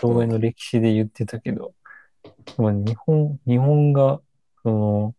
[0.00, 1.74] 障害の歴史で言ってたけど、
[2.56, 4.22] まあ、日本、日本が、
[4.62, 5.14] その、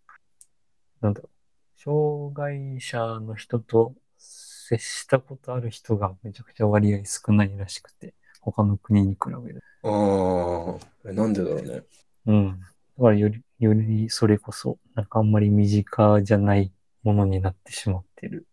[1.02, 9.64] なんだろう、障害者の人と接したことある人がめちゃくちゃ割合少ないらしくて、他の国に比べる。
[9.84, 11.84] ああ、なんでだろうね。
[12.28, 12.60] うん。
[12.60, 12.66] だ
[13.04, 16.72] からより、よりそれこそ、なんかあんまり身近じゃない
[17.04, 18.48] ものになってしまってる。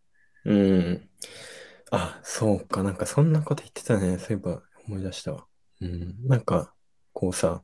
[0.45, 1.11] うん。
[1.91, 2.83] あ、そうか。
[2.83, 4.19] なんかそんなこと言ってたね。
[4.19, 5.47] そういえば思い出したわ。
[5.81, 6.27] うん。
[6.27, 6.75] なんか、
[7.13, 7.63] こうさ、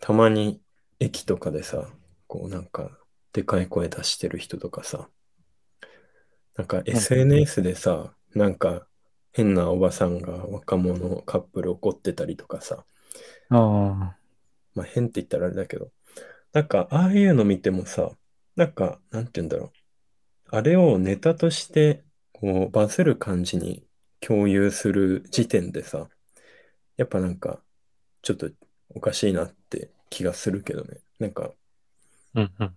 [0.00, 0.62] たまに
[1.00, 1.90] 駅とかでさ、
[2.26, 2.98] こうなんか、
[3.32, 5.10] でかい声出してる人とかさ、
[6.58, 8.58] なんか SNS でさ、なん。
[8.58, 8.86] か
[9.32, 10.18] 変なおばさん。
[10.20, 12.84] が若者カップル怒ってたりとかさ、
[13.50, 14.17] ああ、
[14.78, 15.90] まあ変って言ったらあれだけど、
[16.52, 18.10] なんかああいうの見てもさ、
[18.56, 19.70] なんか、なんて言うんだろう。
[20.50, 23.84] あれをネタとして、こう、バズる感じに
[24.20, 26.08] 共有する時点でさ、
[26.96, 27.62] やっぱなんか、
[28.22, 28.50] ちょっと
[28.90, 30.98] おかしいなって気がするけどね。
[31.18, 31.52] なんか、
[32.34, 32.74] うんうん。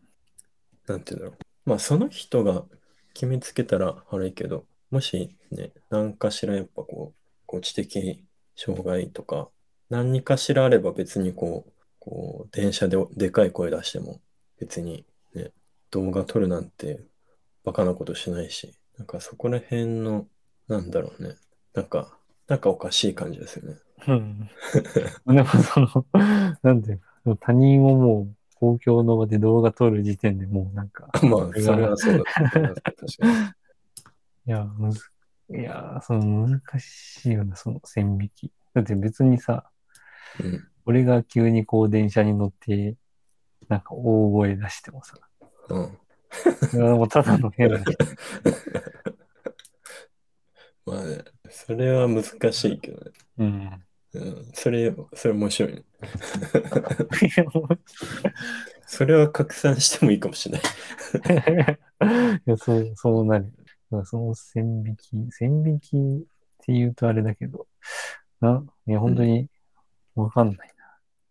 [0.88, 1.38] なんて言うんだろう。
[1.66, 2.66] まあ、その人が
[3.14, 8.24] 決めつけたら悪いけど、もしね、何かしらやっぱこう、こう知的
[8.56, 9.50] 障害とか、
[9.90, 11.71] 何かしらあれば別にこう、
[12.02, 14.20] こう、電車ででかい声出しても、
[14.60, 15.52] 別にね、
[15.92, 17.00] 動画撮るなんて
[17.64, 20.28] バカなことしないし、なんかそこら辺の、
[20.68, 21.36] なんだろうね。
[21.74, 23.78] なんか、なんかおかしい感じですよね。
[24.08, 24.50] うん。
[25.28, 26.06] でもその、
[26.64, 32.24] なんていうか、他人をもう公共の場で動画撮る時点でもうなんか、 まあ、それはそうだ。
[32.26, 33.34] 確かに。
[34.48, 35.02] いや、むず、
[35.52, 38.52] いや、その難しいよな、その線引き。
[38.74, 39.70] だって別にさ、
[40.40, 40.71] うん。
[40.86, 42.96] 俺が急にこう電車に乗って、
[43.68, 45.16] なんか大声出してもさ、
[45.70, 45.98] うん。
[46.74, 47.92] いやもうただの変な人。
[50.86, 53.12] まあね、それは難しいけどね。
[53.38, 53.84] うん。
[54.14, 55.84] うん、それ、それ面白いね。
[58.86, 61.80] それは拡散してもいいかもしれない。
[62.46, 63.54] いや、そう、そうなる。
[64.06, 66.00] その線引き、線引きっ
[66.60, 67.68] て言うとあれだけど、
[68.42, 69.48] な、いや、本当に
[70.24, 70.72] わかんない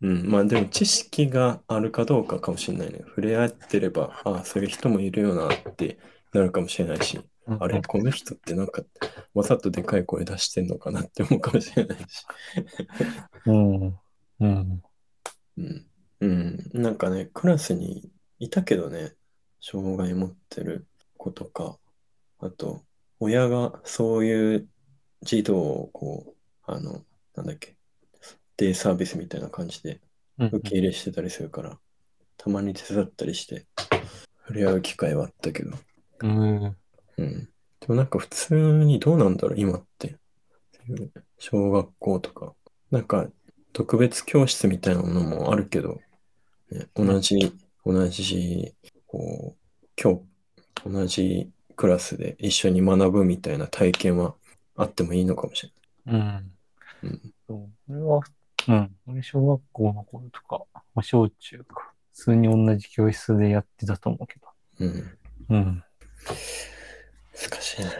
[0.03, 3.01] うん、まあでも知識があるかどうかかもしれないね。
[3.07, 5.99] 触れ合ってれば、ああ、そういう人もいるよなって
[6.33, 7.59] なるかもしれないし、な。
[7.61, 8.83] あれ、この人ってなんか
[9.35, 12.25] わざとでかい声出してんのかなって思うかもしれないし。
[13.45, 13.99] うん。
[14.41, 14.83] うん。
[15.59, 15.87] うん。
[16.21, 16.71] うん。
[16.73, 19.15] なんかね、クラスにいたけどね、
[19.61, 20.87] 障害持ってる
[21.19, 21.79] 子とか、
[22.39, 22.85] あと、
[23.19, 24.69] 親がそういう
[25.21, 27.77] 児童をこう、あの、なんだっけ、
[28.61, 30.03] デイサービスみたいな感じで
[30.39, 31.79] うん受け入れしてたりするから、
[32.37, 33.67] たまに手伝ったりして、
[34.47, 35.71] 触れ合う機会はあったけど、
[36.21, 36.77] うん。
[37.17, 37.49] うん。
[37.81, 40.17] でもなんか普通にどうなんだろう、今って。
[41.39, 42.55] 小学校とか。
[42.91, 43.29] なんか
[43.73, 46.01] 特別教室みたいなものもあるけど、
[46.71, 47.53] ね、同じ、
[47.87, 48.75] 同じ、
[49.07, 50.21] こう、今
[50.85, 54.35] 日、同じクラスで一緒に学ぶみたいな体験は
[54.77, 55.65] あってもいいのかもし
[56.07, 56.19] れうん。
[56.19, 56.45] ない。
[57.05, 57.35] うん。
[57.49, 57.55] そ
[57.89, 57.93] う。
[57.93, 58.21] 俺は、
[58.69, 58.97] うん。
[59.07, 61.93] 俺、小学校の頃とか、まあ、小中か。
[62.13, 64.49] 普通に同じ教室でやってたと思うけど。
[64.81, 65.19] うん。
[65.49, 65.85] うん。
[67.33, 67.91] 難しいね。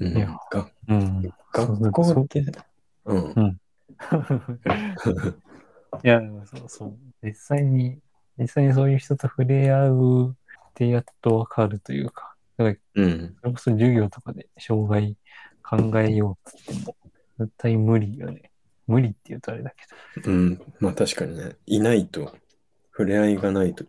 [0.00, 0.16] うん。
[0.16, 1.22] いやがうん。
[1.52, 2.42] 学校って、
[3.04, 3.60] うん。
[6.02, 6.96] いや、でもそうそう。
[7.22, 8.00] 実際に、
[8.38, 10.34] 実際にそういう人と触れ合うっ
[10.74, 13.36] てやっとわかるというか、だから、うん。
[13.40, 15.16] それこそ授業とかで障害
[15.62, 16.96] 考えようって言っても、
[17.38, 18.49] 絶対無理よね。
[18.90, 20.60] 無理って言うとあれだけうん。
[20.80, 22.34] まあ確かにね、いないと、
[22.90, 23.84] 触れ合いがないと。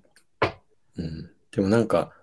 [0.98, 1.32] うん。
[1.52, 2.14] でもなんか、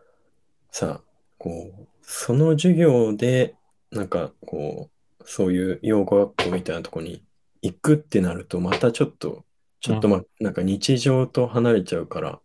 [0.71, 1.03] さ、
[1.38, 3.55] こう、その授業で、
[3.91, 7.25] なんかこう、そういう養護学校みたいなとこに
[7.62, 9.45] 行くってなると、またちょっと、
[9.81, 12.41] ちょっとま、なんか日常と離れちゃうから、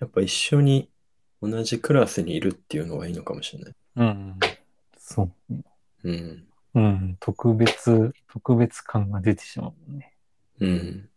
[0.00, 0.90] やっぱ一緒に
[1.40, 3.74] 同じクラスにいるっていうのがいいのかもしれない。
[3.96, 4.02] ど。
[4.02, 4.38] うん。
[4.98, 5.32] そう。
[6.04, 6.46] うん。
[6.74, 10.14] うん、特別、特別感が出てしまうね。
[10.60, 11.08] うん。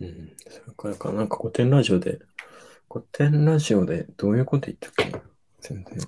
[0.00, 2.18] うん、それからか、なんか古典ラジオで、
[2.90, 5.12] 古典ラジオでどういうこと言ったっけ？
[5.60, 5.98] 全然、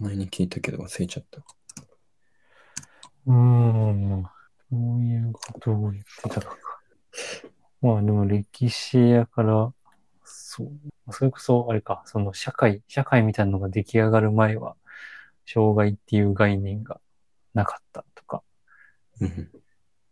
[0.00, 1.40] 前に聞いたけど忘れちゃった。
[3.26, 4.28] うーん、ど
[4.72, 6.58] ういうことを言ってたのか。
[7.80, 9.72] まあでも歴史やから、
[10.56, 11.12] そう。
[11.12, 14.76] それこそ、あれか、その社会、社会みたいなのが出来上がる前は、
[15.46, 17.00] 障害っていう概念が
[17.54, 18.44] なかったとか。
[19.20, 19.50] うん。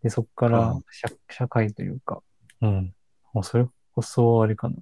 [0.03, 2.23] で、そこからあ社社会というか、
[2.61, 2.93] うん。
[3.33, 4.75] もうそれこそ、あれかな。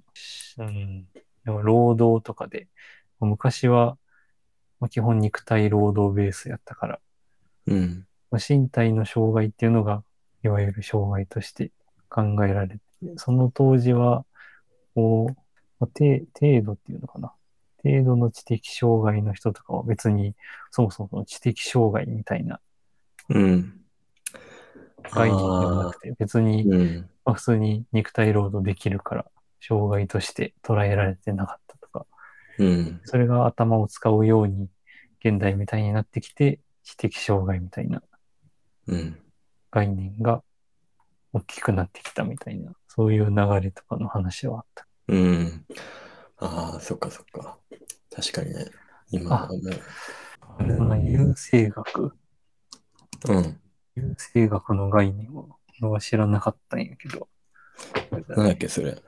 [0.57, 1.07] うん。
[1.45, 2.67] でも労働とかで、
[3.19, 3.99] 昔は、
[4.79, 6.99] まあ、基本肉体労働ベースやったから、
[7.67, 8.07] うん。
[8.31, 10.03] まあ身体の障害っていうのが、
[10.43, 11.71] いわゆる障害として
[12.09, 12.81] 考えられて、
[13.17, 14.25] その当時は、
[14.95, 15.35] こう、
[15.81, 17.33] まあ程程度っていうのかな。
[17.83, 20.35] 程度の知的障害の人とかは別に、
[20.69, 22.61] そもそも知的障害みたいな
[23.29, 23.73] うん。
[25.11, 27.09] 概念ではなくて、別に、うん。
[27.25, 29.25] まあ、普通に肉体労働できるから、
[29.59, 32.05] 障害として捉えられてなかったとか、
[32.59, 33.01] うん。
[33.05, 34.69] それが頭を使うように、
[35.23, 38.01] 現代みたいになってきて、知的障害みたいな
[38.87, 39.19] うん。
[39.69, 40.43] 概念が
[41.31, 44.87] 大きくなってきたみたいな、そういう流れとかの話はあった。
[45.11, 45.65] うん。
[46.37, 47.59] ああ、そっかそっか。
[48.15, 48.65] 確かにね。
[49.11, 49.59] 今はもう。
[50.79, 52.13] まあ、優生学、
[53.27, 53.59] うん。
[53.95, 57.27] 優生学の概念を俺は知らなかったんやけど、
[58.29, 59.01] なんだっけ、それ。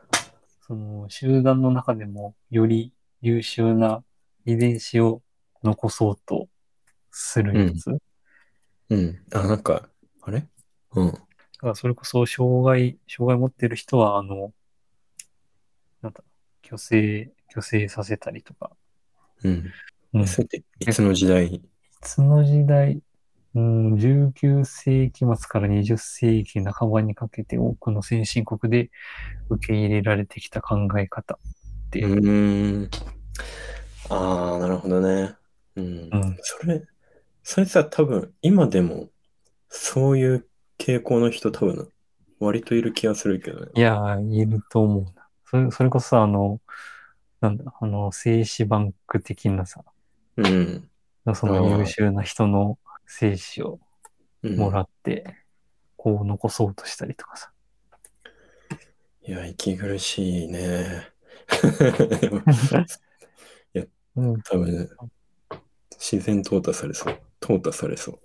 [0.68, 4.04] その集団の中でもより優秀な
[4.46, 5.22] 遺伝子を
[5.64, 6.50] 残そうと
[7.12, 7.86] するやつ。
[7.92, 7.98] だ
[8.90, 9.24] うん。
[9.34, 9.88] あ、なんか、
[10.22, 10.46] あれ？
[10.96, 11.14] うん。
[11.64, 14.52] からそれこそ障害、障害持ってる人は、あの、
[16.04, 16.22] なんだ、
[16.64, 18.72] 虚勢、虚勢させたりとか。
[19.44, 19.72] うん。
[20.14, 20.22] うん。
[20.24, 21.62] いそれっていつの時代？
[22.02, 23.02] つの時代、
[23.56, 28.92] うん、19世紀末から20世紀半ばにかけて多くの先進国で
[29.50, 32.90] 受け入れられてきた考え方ってうん。
[34.10, 35.36] ああ、なるほどね。
[35.76, 35.86] うん。
[35.86, 36.84] うんそれ、
[37.44, 39.10] それさ、多分、今でも、
[39.70, 41.90] そういう傾向の人多分、
[42.40, 43.72] 割といる気がするけどね。
[43.76, 45.23] いやー、いると思うな。
[45.54, 46.60] それ、それこそあの、
[47.40, 49.84] なんだ、あの、精子バンク的なさ、
[50.36, 50.90] うん。
[51.36, 53.80] その優秀な人の精子を
[54.42, 55.38] うんもらって、
[55.96, 57.52] こう残そうとしたりとかさ。
[59.22, 61.08] いや、息苦しいね。
[64.16, 64.90] うん、多分ね、
[65.92, 67.20] 自然淘汰されそう。
[67.40, 68.20] 淘汰されそう。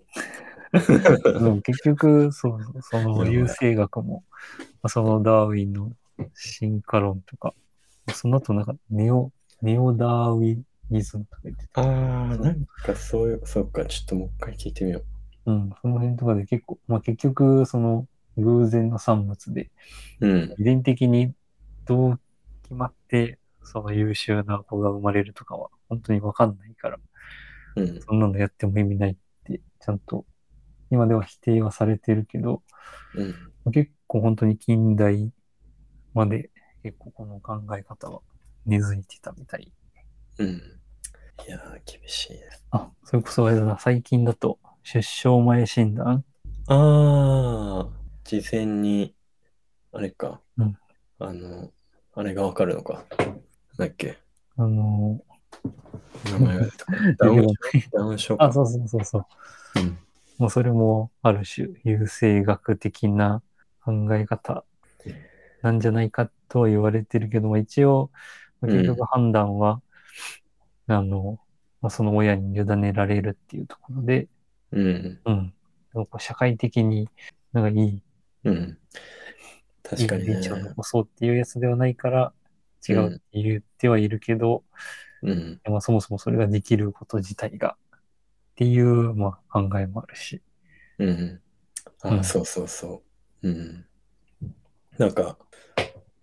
[1.62, 4.24] 結局、そう、その優生学も、
[4.88, 5.92] そのダーウィンの
[6.34, 7.54] 進化論とか、
[8.14, 10.58] その後なんかネオ、ネオダーウィ
[10.90, 11.82] ニズムとか言ってた。
[11.82, 15.02] ああ、なんかそういう、そうか、ちょっともう一回聞いてみよ
[15.46, 19.70] うん、その辺とかで結構、まあ結局、その偶然の産物で、
[20.20, 20.28] う。
[20.28, 20.54] うん。
[20.58, 21.32] 遺伝的に
[21.86, 22.20] どう
[22.62, 26.98] 決まって、その優秀な子が生まれるとかは、本当にわかんないから、
[27.76, 28.00] うん。
[28.02, 30.24] そんなのやっても意味ないって、ちゃんと、
[30.90, 32.62] 今では否定はされてるけど、
[33.14, 33.24] う
[33.70, 33.72] ん。
[33.72, 35.30] 結構本当に近代
[36.18, 36.50] まで
[36.82, 38.20] 結構この考え方は
[38.66, 39.72] 根付いてたみたい。
[40.38, 40.48] うん。
[40.48, 42.40] いやー、厳しいね。
[42.72, 46.24] あ、それこそあれだな、最近だと出生前診断？
[46.66, 47.88] ああ、
[48.24, 49.14] 事前に、
[49.92, 50.40] あれか。
[50.56, 50.76] うん
[51.20, 51.72] あの、
[52.14, 53.04] あれがわかるのか。
[53.18, 53.42] なん
[53.76, 54.18] だっけ。
[54.56, 55.20] あの
[56.24, 56.66] 名前が。
[57.18, 57.54] ダウン症
[57.92, 58.52] ダウン症あ、か。
[58.52, 59.26] そうそうそうそう。
[59.76, 59.98] うん。
[60.38, 63.42] もうそれもある種優生学的な
[63.84, 64.64] 考え方
[65.62, 68.10] なんじゃないかとは言われてるけども、一応、
[68.62, 69.80] うん結局判断は、
[70.88, 71.38] あの、
[71.80, 74.26] まあ、その親に委ねられるっていうところで、
[74.72, 75.20] うん。
[75.24, 75.54] うん。
[75.92, 77.08] でもこう社会的に
[77.52, 78.02] なんかいい
[78.44, 78.78] うん。
[79.82, 80.58] 確かにねいい道を。
[80.58, 82.32] 残そうっていうやつではないから、
[82.88, 84.64] 違うって言ってはいるけど、
[85.22, 85.60] うん。
[85.64, 87.98] まあ、そもそもそれができること自体がっ
[88.56, 90.42] ていう、まあ、考えもあるし。
[90.98, 91.40] うん。
[92.02, 93.02] あ、うんそうそうそ
[93.42, 93.48] う。
[93.48, 93.87] うん。
[94.98, 95.38] なんか、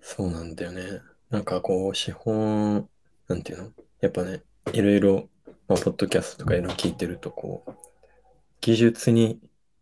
[0.02, 1.02] そうなんだよね。
[1.30, 2.90] なんかこう、資本、
[3.28, 3.72] なんていうの？
[4.02, 5.30] やっぱね、いろいろ、
[5.68, 7.72] まあ、ポッドキャストとかいろいろ聞いてると、こう、
[8.60, 9.40] 技術に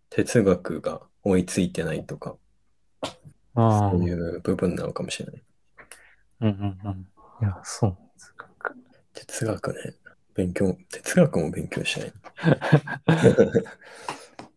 [0.09, 2.37] 哲学が追いついてないとか、
[3.55, 5.43] ああ、そういう部分なのかもしれない。
[6.41, 7.07] うんうんうん。
[7.41, 8.47] いや、そうなんですか。
[9.13, 9.95] 哲学ね、
[10.35, 12.13] 勉強、哲学も勉強しない。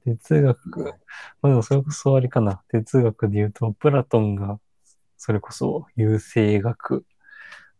[0.06, 0.84] 哲学、
[1.42, 2.62] まあでもそれこそあれかな。
[2.68, 4.60] 哲学で言うと、プラトンが、
[5.16, 7.04] それこそ優生学。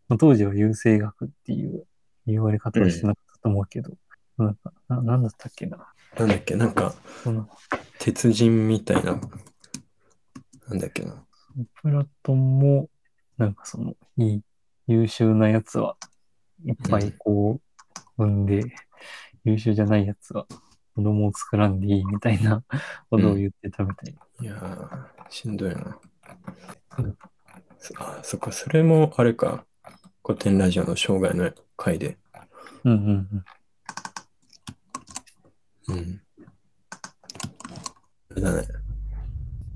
[0.09, 1.85] まあ当時は優生学っていう
[2.25, 3.93] 言われ方はしてなかったと思うけど、
[4.37, 5.93] なんかな、なんだったっけな。
[6.17, 7.47] なんだっけ、なんか、その
[7.99, 9.19] 鉄人みたいな、
[10.67, 11.23] なんだっけな。
[11.81, 12.89] プラトンも、
[13.37, 14.41] なんかその、いい、
[14.87, 15.95] 優秀なやつは
[16.65, 17.61] いっぱいこ
[18.17, 18.63] う、産んで、
[19.45, 20.45] 優秀じゃないやつは
[20.97, 22.63] 子供を作らんでいいみたいな
[23.11, 24.15] ことを言ってたみたい。
[24.41, 25.99] いやー、しんどいな。
[27.77, 29.63] そあ、そっか、それもあれか。
[30.25, 32.17] 古典ラジオの生涯の回で。
[32.83, 33.45] うんうん
[35.87, 35.97] うん。
[35.97, 36.21] うん。
[38.31, 38.67] あれだね。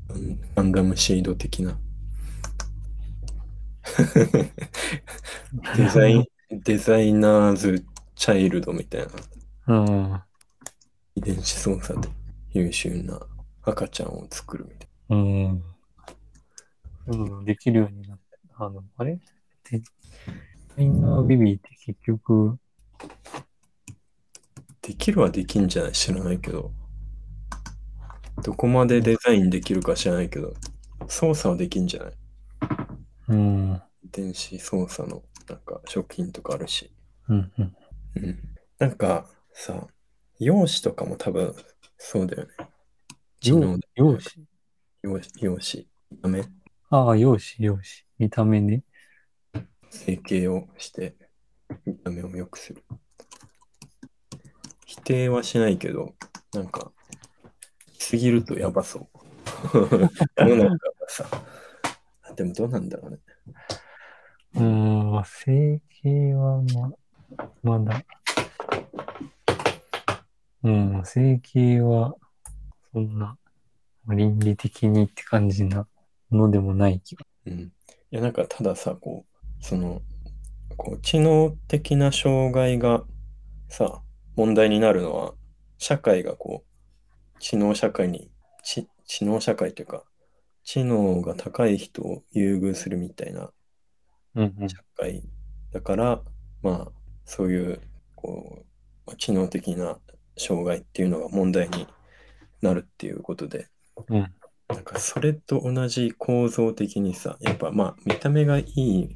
[0.10, 1.78] うんガンダムシード的な。
[5.78, 9.06] デザイン、デザイナーズチャイルドみたい
[9.68, 9.76] な。
[9.76, 10.22] うん。
[11.16, 12.10] 遺伝子操作で
[12.52, 13.20] 優秀な
[13.64, 15.64] 赤ちゃんを作るみたいうん。
[17.08, 18.20] うん、できるようになっ
[18.58, 18.66] た。
[18.66, 19.20] あの、あれ？
[19.70, 19.82] で
[20.78, 22.58] インナービビーって結局、
[23.04, 23.44] な。
[24.82, 25.92] できるはできんじゃない？
[25.92, 26.72] 知らないけど。
[28.44, 30.54] どこまでデザインできるか知らないけど、
[31.08, 32.14] 操作はできんじゃない？
[33.30, 33.82] うん。
[34.04, 36.92] 遺伝子操作のなんか食品とかあるし。
[37.28, 37.76] うんうん。
[38.16, 38.40] うん。
[38.80, 39.88] なんかさ、
[40.42, 41.56] 容姿とかも多分
[42.00, 42.50] そうだよね。
[43.40, 44.42] 知能で容姿
[45.04, 46.44] 容容姿、見た目、
[46.90, 48.08] ああ、容姿、容姿。
[48.18, 48.84] 見た目ね。
[49.92, 51.16] 整形をして
[51.86, 52.84] 見た目を良くする。
[54.88, 56.16] 否定はしないけど、
[56.54, 56.92] なんか、
[58.00, 59.08] しすぎるとやばそう。
[60.42, 60.76] 世の中が
[61.08, 61.30] さ、
[62.24, 63.20] あでもどうなんだろうね。
[64.56, 68.04] うーん、整形はま、まだ。
[70.64, 72.16] うん、整形は、
[72.94, 73.38] そんな、
[74.08, 75.88] 倫理的にって感じな
[76.30, 77.26] ものでもない気が。
[77.46, 77.60] うん。
[77.60, 77.72] い
[78.12, 80.02] や、なんかたださ、こう、その、
[80.78, 83.04] こう、知能的な障害が
[83.70, 84.02] さ、
[84.36, 85.34] 問題になるのは、
[85.78, 88.32] 社会がこう、知能社会に、
[88.64, 90.04] 知知能社会というか、
[90.64, 93.52] 知能が高い人を優遇するみたいな
[94.36, 94.70] うんうん。
[94.70, 95.24] 社会
[95.72, 96.22] だから、
[96.62, 96.92] まあ、
[97.26, 97.82] そういう、
[98.16, 98.66] こ
[99.08, 99.98] う、知能的な
[100.38, 101.88] 障害っていうのが問題に
[102.62, 103.68] なるっていうことで、
[104.08, 104.34] うん。
[104.70, 109.10] なんかそれと同じ構造的にさ、やっぱまあ見た目がいい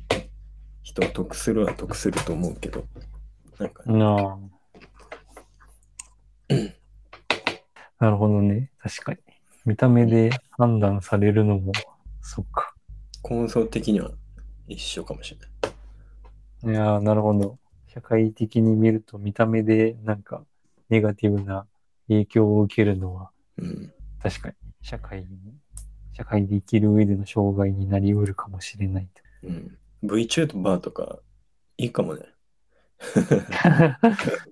[0.83, 2.85] 人は得するは得すると思うけど、
[3.57, 4.37] なんか、なあ。
[7.99, 8.71] なるほどね。
[8.79, 9.19] 確かに。
[9.65, 11.71] 見た目で判断されるのも、
[12.21, 12.73] そっか。
[13.21, 14.11] 構造的には
[14.67, 16.73] 一緒かもしれない。
[16.73, 17.57] いやー、なるほど。
[17.87, 20.43] 社会的に見ると見た目でなんか
[20.89, 21.67] ネガティブな
[22.07, 23.93] 影響を受けるのはうん。
[24.21, 25.27] 確かに社会に、
[26.13, 29.09] 社会で生きる上での障害になりうるかもしれない。
[29.43, 29.77] うん。
[30.03, 31.19] VTuber とか
[31.77, 32.21] いいかもね。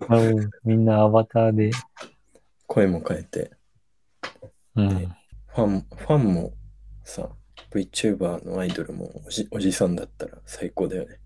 [0.09, 1.71] うんみんなアバターで、
[2.67, 3.51] 声も変えて、
[4.75, 6.53] うん、ファン、ファンも
[7.03, 7.29] さ、
[7.71, 11.19] VTuber のアイドルもおじおじさんだったら最高だよね。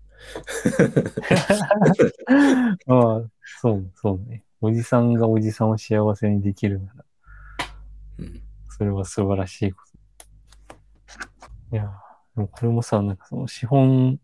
[2.86, 3.30] まあ、
[3.60, 4.44] そう、そうね。
[4.60, 7.04] おじさんがおじさんを幸せにできるなら、
[8.18, 8.42] うん。
[8.68, 9.82] それは素晴らしいこ
[11.70, 11.76] と。
[11.76, 11.86] いやー、
[12.36, 14.18] でもこれもさ、なんかその資本、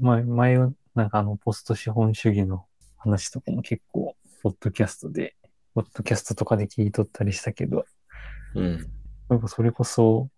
[0.00, 2.64] 前、前は、なんかあの、ポスト資本主義の
[2.96, 5.34] 話とかも結構、ポッドキャストで、
[5.74, 7.84] ポッドキャストとかで聞いとったりしたけど、
[8.54, 8.86] うん。
[9.28, 10.28] なんかそれこそ、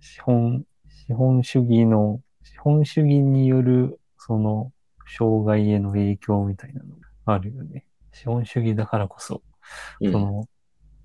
[0.00, 0.64] 資本、
[1.06, 4.72] 資本主義の、資本主義による、その、
[5.16, 6.96] 障害への影響みたいなの
[7.26, 7.84] があるよね。
[8.12, 9.42] 資本主義だからこそ、
[10.00, 10.48] うんその、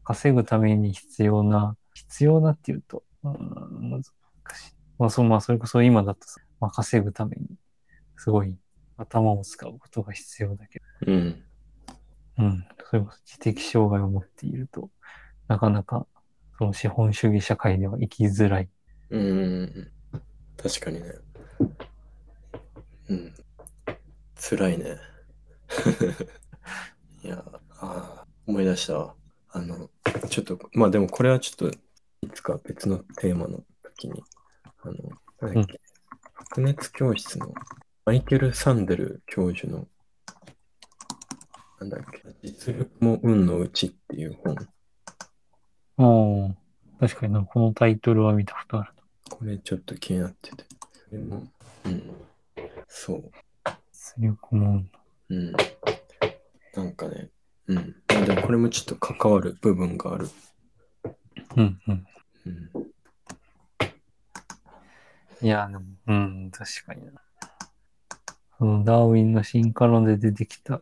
[0.03, 4.11] 稼ぐために必要な、必要なっていうと、うん、難しい。
[4.99, 7.47] まあ、そまあ、それこそ今だとさ、まあ、稼ぐために、
[8.15, 8.57] すごい
[8.97, 11.43] 頭を使うことが必要だけど、うん。
[12.39, 14.89] うん、それこそ知的障害を持っていると、
[15.47, 16.07] なかなか、
[16.57, 18.69] その資本主義社会では生きづらい。
[19.09, 19.91] うん。
[20.55, 21.13] 確かにね。
[23.09, 23.33] うん。
[24.35, 24.97] 辛いね。
[27.27, 27.43] いや、
[27.81, 29.13] あー思い出したわ。
[29.51, 29.89] あの、
[30.29, 31.77] ちょっと、まあでもこれはちょっと、
[32.21, 34.23] いつか別のテーマの時に、
[34.81, 34.93] あの、
[35.41, 35.81] なんだっけ、
[36.33, 37.53] 白熱教室の
[38.05, 39.89] マイケル・サンデル教授の、
[41.81, 44.55] なんだっけ、実力も運のうちっていう本。
[45.97, 48.93] ああ、確かにな、このタイトルは見たことある。
[49.29, 50.63] これちょっと気になってて。
[51.11, 51.43] でも、
[51.83, 52.03] うん。
[52.87, 53.31] そう。
[53.91, 54.85] 出力も、
[55.27, 55.53] うん。
[56.77, 57.31] なんかね、
[57.65, 57.95] うん。
[58.07, 60.29] まあでもこれもちょっと関わる部分がある。
[61.55, 62.05] うん、うん。
[62.45, 62.69] うん。
[65.41, 67.13] いや、でも、うん、確かにな。
[68.59, 70.81] そのダーウィンの進化論で出てきた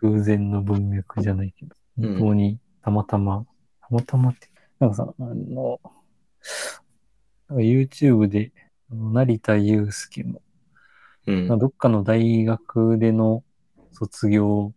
[0.00, 3.44] 偶然の文脈じゃないけど、うん本当にたまたま、
[3.82, 4.48] たまたまって、
[4.80, 5.78] なんかさ、あの、
[7.50, 8.52] YouTube で
[8.88, 10.40] 成田悠介の、
[11.26, 11.58] うんまあ。
[11.58, 13.44] どっかの大学での
[13.92, 14.72] 卒業、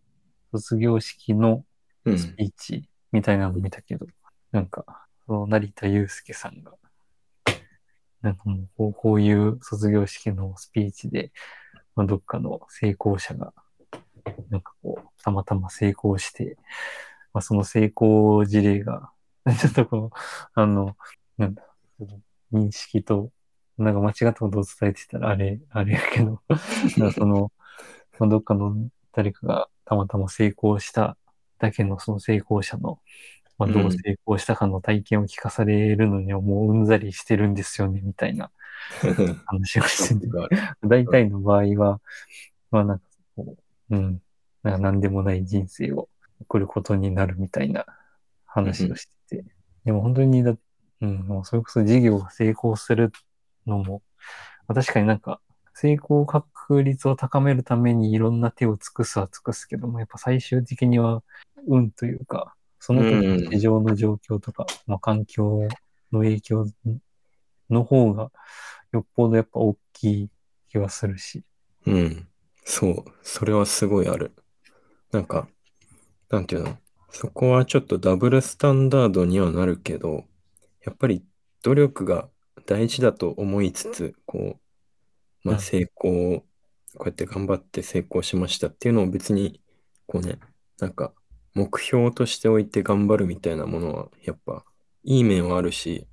[0.51, 1.63] 卒業式の
[2.05, 2.19] うん。
[2.19, 4.07] スピーチみたいなの見たけど、
[4.51, 6.73] なんか、その成田悠介さんが、
[8.21, 11.31] なんかもうこう、こういう卒業式のスピーチで、
[11.95, 13.53] まあ、どっかの成功者が、
[14.49, 16.57] なんかこう、たまたま成功して、
[17.33, 19.11] まあ、その成功事例が、
[19.59, 20.17] ちょっとこう、
[20.53, 20.95] あの、
[21.37, 21.63] なんだ、
[22.51, 23.31] 認識と、
[23.77, 26.41] なんか間違ったことを伝えてたら、あれ、あれやけど、
[26.97, 27.51] なんかその、
[28.19, 28.75] まあ、どっかの
[29.13, 31.17] 誰かがたまたま成功した
[31.59, 32.99] だけのその成功者の、
[33.57, 38.51] まあ、どう成功したかの体験を聞かされるのにはもううんざりしてるんですよね、みたいな
[39.47, 40.27] 話をしてて、
[40.81, 41.99] 大体の場合は、
[42.71, 43.57] まあなんかこ
[43.89, 44.21] う、うん、
[44.63, 46.07] なんか何でもない人生を
[46.39, 47.85] 送ることになるみたいな
[48.45, 49.45] 話をしてて、
[49.83, 50.55] でも本当にだ、
[51.01, 53.11] うん、もうそれこそ事業が成功する
[53.67, 54.01] のも、
[54.69, 55.41] まあ確かになんか
[55.81, 61.23] 成功確率を高めるためにいろんな手を尽くすは尽くすけども、やっぱ最終的には
[61.67, 65.67] 運というか、その時の市場の状況とか、まあ環境
[66.11, 66.67] の影響
[67.71, 68.31] の方が
[68.91, 70.29] よっぽどやっぱ大きい
[70.69, 71.43] 気はするし。
[71.87, 72.27] うん。
[72.63, 73.05] そう。
[73.23, 74.33] それはすごいある。
[75.11, 75.47] なんか、
[76.29, 76.77] なんていうの？
[77.09, 80.25] そこはちょっとダブルスタンダードにはなるけど、
[80.85, 81.25] やっぱり
[81.63, 82.29] 努力が
[82.67, 84.61] 大事だと思いつつ、こう、
[85.43, 86.45] まあうん成功、こ
[87.01, 89.61] うやって頑張って成功しましたっていうのを別に、
[90.07, 90.39] こうね、
[90.79, 91.13] なんか
[91.53, 94.63] 目標としておいて頑張るみたいなものは、やっぱ
[95.03, 96.07] いい面はあるし、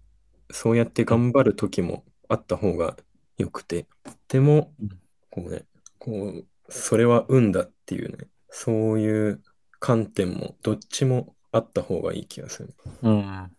[0.51, 2.97] そうやって頑張る時もあった方が
[3.39, 3.87] 良くて、
[4.29, 4.89] でもうん、
[5.31, 5.64] こうね、
[5.99, 9.43] こう、それは運だっていうね、そういう
[9.79, 12.74] 観点もどっちもあった方がいい気がする。
[13.03, 13.57] うん。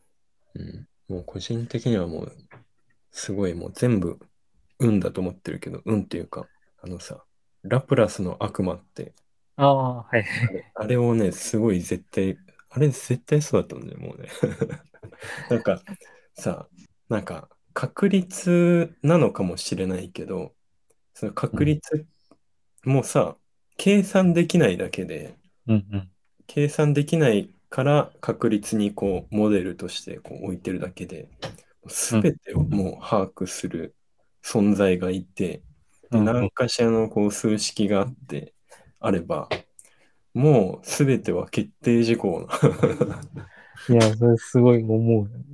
[0.55, 0.87] うん。
[1.07, 2.31] もう個人的にはもう、
[3.11, 4.19] すごいもう全部
[4.79, 6.47] 運だと思ってるけど、運っていうか、
[6.81, 7.23] あのさ、
[7.63, 9.13] ラプラスの悪魔って、
[9.57, 10.25] ああ、はい。
[10.75, 12.37] あれをね、すごい絶対、
[12.69, 14.29] あれ絶対そうだったんだよ、もうね。
[15.49, 15.81] なんか
[16.35, 16.67] さ、
[17.09, 20.53] なんか確率なのかもしれないけど、
[21.13, 22.05] その確率
[22.85, 23.35] もさ、
[23.77, 25.35] 計算できないだけで、
[25.67, 26.11] うんうん。
[26.47, 31.29] 計算できないから確率にこうモデルとしてこう置いてるだけで、
[31.87, 33.95] すべてをもう把握する
[34.43, 35.63] 存在がいて、
[36.11, 38.53] 何かしらのこう数式があって
[38.99, 39.49] あれば、
[40.33, 42.47] もうすべては決定事項
[43.89, 45.45] いや、それすごい思うよね。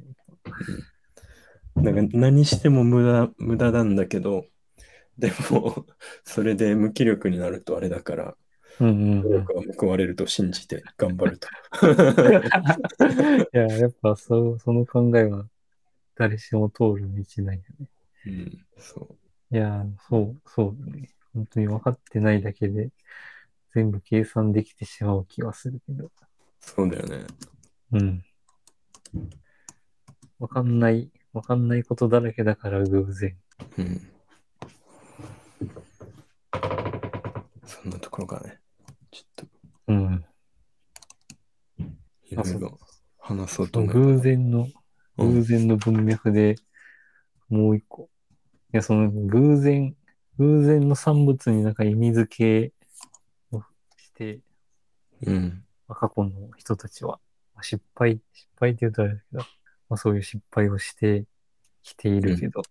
[1.75, 1.91] な。
[1.91, 4.45] なんか何しても無駄、無駄なんだけど、
[5.17, 5.85] でも、
[6.23, 8.35] それで無気力になるとあれだから、
[8.79, 9.21] うんうんうん。
[9.21, 11.47] 努力は報われると信じて頑張ると。
[13.53, 15.47] いや、やっぱそう、その考えは
[16.15, 17.87] 誰しも通る道なんやね。
[18.25, 19.07] うん、そ
[19.51, 19.55] う。
[19.55, 21.09] いや、そう、そうだね。
[21.33, 22.89] 本当に分かってないだけで
[23.73, 26.09] 全部計算できてしまう気はするけど。
[26.59, 27.27] そうだよね。
[27.91, 28.23] うん。
[30.39, 33.37] 分かんない、分かんないことだらけだから偶然。
[33.77, 34.09] うん。
[37.65, 38.59] そんなところかね。
[39.11, 39.47] ちょっと
[39.87, 40.25] うん。
[42.23, 42.79] いろいろ
[43.19, 44.73] 話そうと思偶然の、うん
[45.17, 46.55] 偶然の文脈で
[47.47, 48.09] もう一個。
[48.75, 49.95] いや、その偶然、
[50.37, 53.61] 偶然の産物になんか意味付けを
[53.95, 54.41] して、
[55.25, 55.63] うん。
[55.87, 57.21] まあ過去の人たちは、
[57.53, 59.39] まあ失敗、失敗って言うとあれだけど、
[59.87, 61.23] まあ、そういう失敗をして
[61.83, 62.63] きているけど、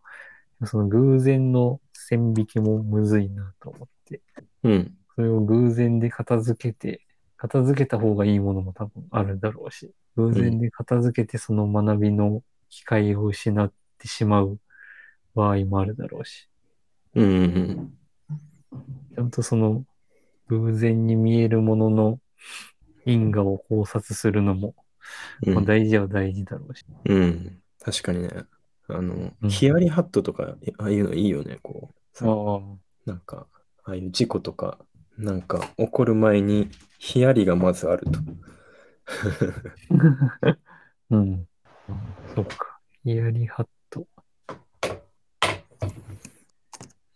[0.67, 4.21] その偶然の線引きもむずいなと思って、
[4.63, 4.95] うん。
[5.15, 7.01] それを偶然で片付けて、
[7.39, 14.59] 片付けた方がいいものも多分あるだろうし、偶然で片付けてその学びの機会を失ってしまう
[15.35, 16.49] 場合もあるだろうし、
[17.15, 17.25] うん。
[17.25, 17.95] うん。
[19.15, 19.85] ちゃんとその
[20.49, 22.19] 偶然に見えるものの
[23.07, 24.75] 因果を考察するのも、
[25.47, 25.65] まあうん。
[25.65, 26.85] 大事は大事だろうし。
[27.05, 27.61] うん。
[27.81, 28.31] 確かにね。
[28.89, 31.59] あの、うんヒヤリハットとか、ああいうのいいよね。
[31.63, 32.61] こう、さあ
[33.07, 33.47] なんか、
[33.85, 34.79] ああいう事故とか、
[35.17, 38.19] なんか起こる前にヒヤリがまずあると。
[40.43, 40.59] あ。
[41.11, 41.47] うん。
[42.35, 42.81] そっか。
[43.05, 44.07] ヒヤリハット。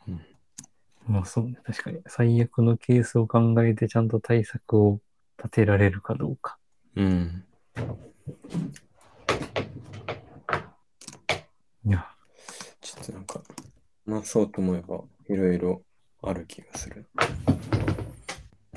[0.07, 0.21] うん
[1.09, 1.59] まあそうね。
[1.65, 2.03] 確かに。
[2.07, 5.01] 最悪のケースを考えてちゃんと対策を
[5.39, 6.59] 立てられるかどうか。
[6.97, 7.45] うん。
[11.87, 12.07] いや、
[12.83, 13.43] ちょっとなんか、
[14.07, 15.83] 話そうと思えば、いろいろ
[16.23, 17.07] ある気がする。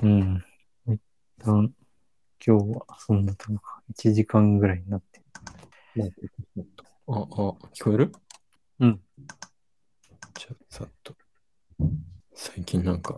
[0.02, 0.42] うん。
[0.88, 1.02] 一
[1.40, 1.74] 旦、
[2.46, 3.84] 今日はそんなとこか。
[3.94, 5.22] 1時間ぐらいになって。
[5.98, 6.02] あ、
[7.12, 7.18] あ、
[7.74, 8.12] 聞こえる？
[8.80, 9.02] うん。
[10.70, 11.14] さっと。
[12.44, 13.16] 最近なんか、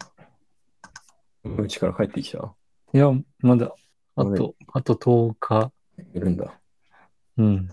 [1.45, 2.53] うちから帰ってきた？
[2.93, 3.09] いや、
[3.39, 3.73] まだ、
[4.17, 5.71] あ俺と、あと10日。
[6.13, 6.59] いるんだ。
[7.37, 7.69] うん。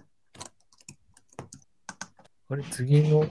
[2.51, 3.29] あれ、次の、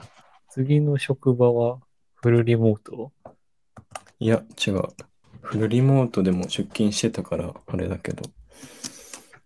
[0.50, 1.80] 次の職場は
[2.16, 3.10] フルリモート？
[4.18, 4.82] いや、違う。
[5.40, 8.22] フルリモートでも出勤してたから、あれだけど、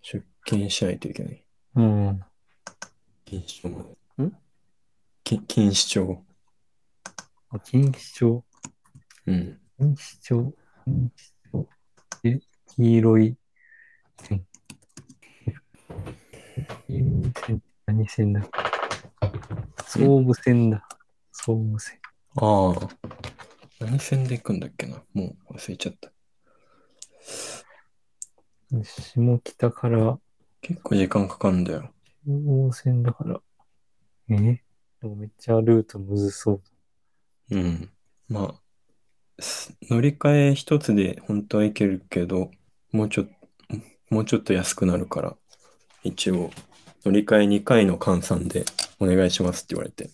[0.02, 1.44] 出勤しないといけない。
[1.76, 2.20] うん。
[3.24, 3.84] 錦糸町ま
[4.18, 4.24] で。
[4.24, 4.32] ん？
[5.22, 6.24] き錦糸町。
[7.50, 8.44] あ、錦糸町。
[9.26, 9.60] うん。
[9.78, 10.54] 錦糸町。
[10.86, 11.12] 錦
[11.52, 11.68] 糸町。
[12.24, 12.40] え、
[12.76, 13.36] 黄色い
[14.22, 14.46] 線。
[16.86, 17.62] 黄色い線。
[17.86, 18.42] 何線だ
[19.86, 20.86] 総武線だ。
[21.32, 21.98] 総武線。
[22.36, 22.88] ああ。
[23.80, 24.60] 何線で行くん。
[24.60, 26.10] だっけなもう忘れちゃった。
[28.82, 30.18] 下北から
[30.60, 31.64] 結構時間かかるん。
[31.64, 31.90] だよ。
[32.26, 33.40] 中央線だから。
[34.30, 34.62] えで
[35.02, 36.62] もめっちゃルートむずそう。
[37.50, 37.90] うん。
[38.28, 38.63] まあ、
[39.90, 42.50] 乗り換え一つで本当は行けるけど、
[42.92, 43.32] もうちょっと、
[44.10, 45.36] もうちょっと安くなるから、
[46.04, 46.50] 一応、
[47.04, 48.64] 乗り換え2回の換算で
[49.00, 50.10] お願いしますって言われて。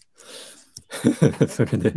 [1.49, 1.95] それで、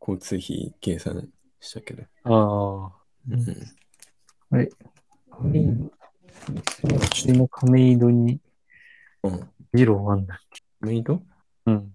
[0.00, 1.28] 交通費計算
[1.60, 2.04] したけど。
[2.24, 2.92] ああ。
[3.30, 3.44] うん。
[4.50, 4.70] あれ、
[5.30, 5.90] 亀
[7.50, 8.40] 亀戸に
[9.22, 9.50] うん。
[9.72, 10.62] ジローあんだっけ？
[11.66, 11.94] うん。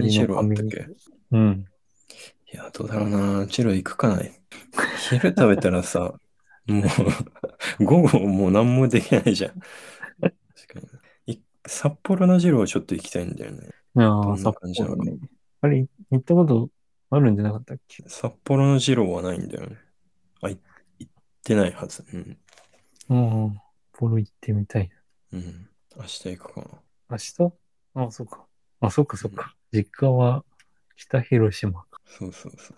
[0.00, 0.86] にジローあったっけ？
[1.32, 1.64] うん。
[2.52, 3.46] いや、どうだろうな。
[3.46, 4.22] チロ行くかな。
[5.10, 6.14] 昼食べたらさ、
[6.66, 6.82] も
[7.80, 9.60] う、午後もう何もできないじゃん。
[10.56, 10.80] 確か
[11.26, 11.34] に。
[11.34, 13.68] い札幌のジローちょっと行きたいんだよね。
[13.94, 15.18] あどあ、札幌かね。
[15.60, 16.70] あれ、行ったこと
[17.10, 18.04] あるんじゃなかったっけ？
[18.08, 19.76] 札幌のジローはないんだよね。
[20.42, 20.58] あ、い
[20.98, 21.12] 行っ
[21.44, 22.04] てないはず。
[22.12, 22.38] うん。
[23.08, 23.54] うん。
[23.92, 24.90] 札幌行ってみたい
[25.32, 25.68] うん。
[25.96, 26.66] 明日行くかな。
[27.08, 27.16] な。
[27.16, 27.52] 明日？
[27.94, 28.46] ああ、そうか。
[28.80, 29.56] あ、そうか、そうか。
[29.72, 30.44] 実家は
[30.96, 31.87] 北広島か。
[32.08, 32.76] そうそうそう。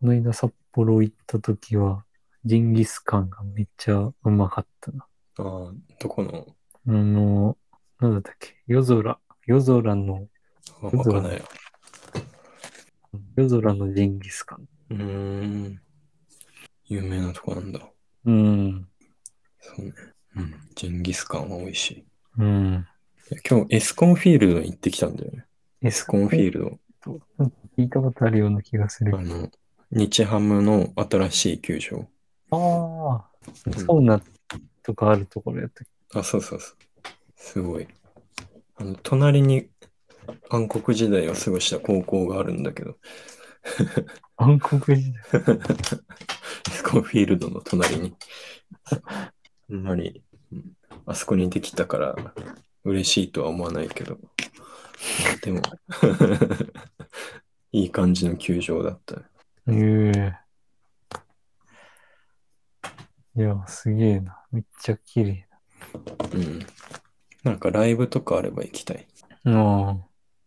[0.00, 2.04] この間札幌行った時は、
[2.44, 5.06] ジンギスカンがめっちゃうまかったな。
[5.38, 6.46] ああ、どこの？
[6.86, 7.58] あの、
[8.00, 8.56] なんだったっけ？
[8.66, 9.18] 夜空。
[9.46, 10.28] 夜空の、
[10.82, 11.44] あわかんないよ。
[13.36, 14.68] 夜空のジンギスカン。
[14.90, 15.80] うーん。
[16.86, 17.80] 有名なとこなんだ。
[18.24, 18.88] うん。
[19.60, 19.92] そうね。
[20.36, 20.54] うん。
[20.76, 22.04] ジンギスカンは美味しい。
[22.38, 22.86] うん。
[23.48, 25.44] 今日エスコンフィールドに行ってきたんだよね。
[25.82, 26.78] エスコンフィールド。
[27.38, 29.22] なんか聞いたことあるような気がするあ。
[29.22, 29.50] の、
[29.90, 32.06] 日ハムの新しい球場。
[32.50, 33.24] あ
[33.66, 34.20] あ、んサウナ
[34.82, 36.76] とかあるところやったっけあ、そうそうそう。
[37.36, 37.88] すごい。
[38.76, 39.68] あの、隣に
[40.50, 42.96] 暗黒時代を過ごした高校があるんだけど、
[44.36, 45.40] 暗黒時代。
[45.40, 48.14] エ スコンフィールドの隣に。
[49.70, 50.22] あんまり、
[50.52, 50.76] うん
[51.06, 52.14] あそこにできたから
[52.84, 54.18] 嬉しいとは思わないけど、
[55.42, 55.62] でも、
[57.72, 59.22] いい感じの球場だった。
[59.68, 60.50] ええ
[63.36, 64.44] いや、すげえな。
[64.50, 65.48] めっちゃ綺麗
[66.34, 66.58] うん。
[67.44, 69.06] なんかライブとかあれば行きたい。
[69.44, 69.60] な。
[69.60, 70.09] ああ。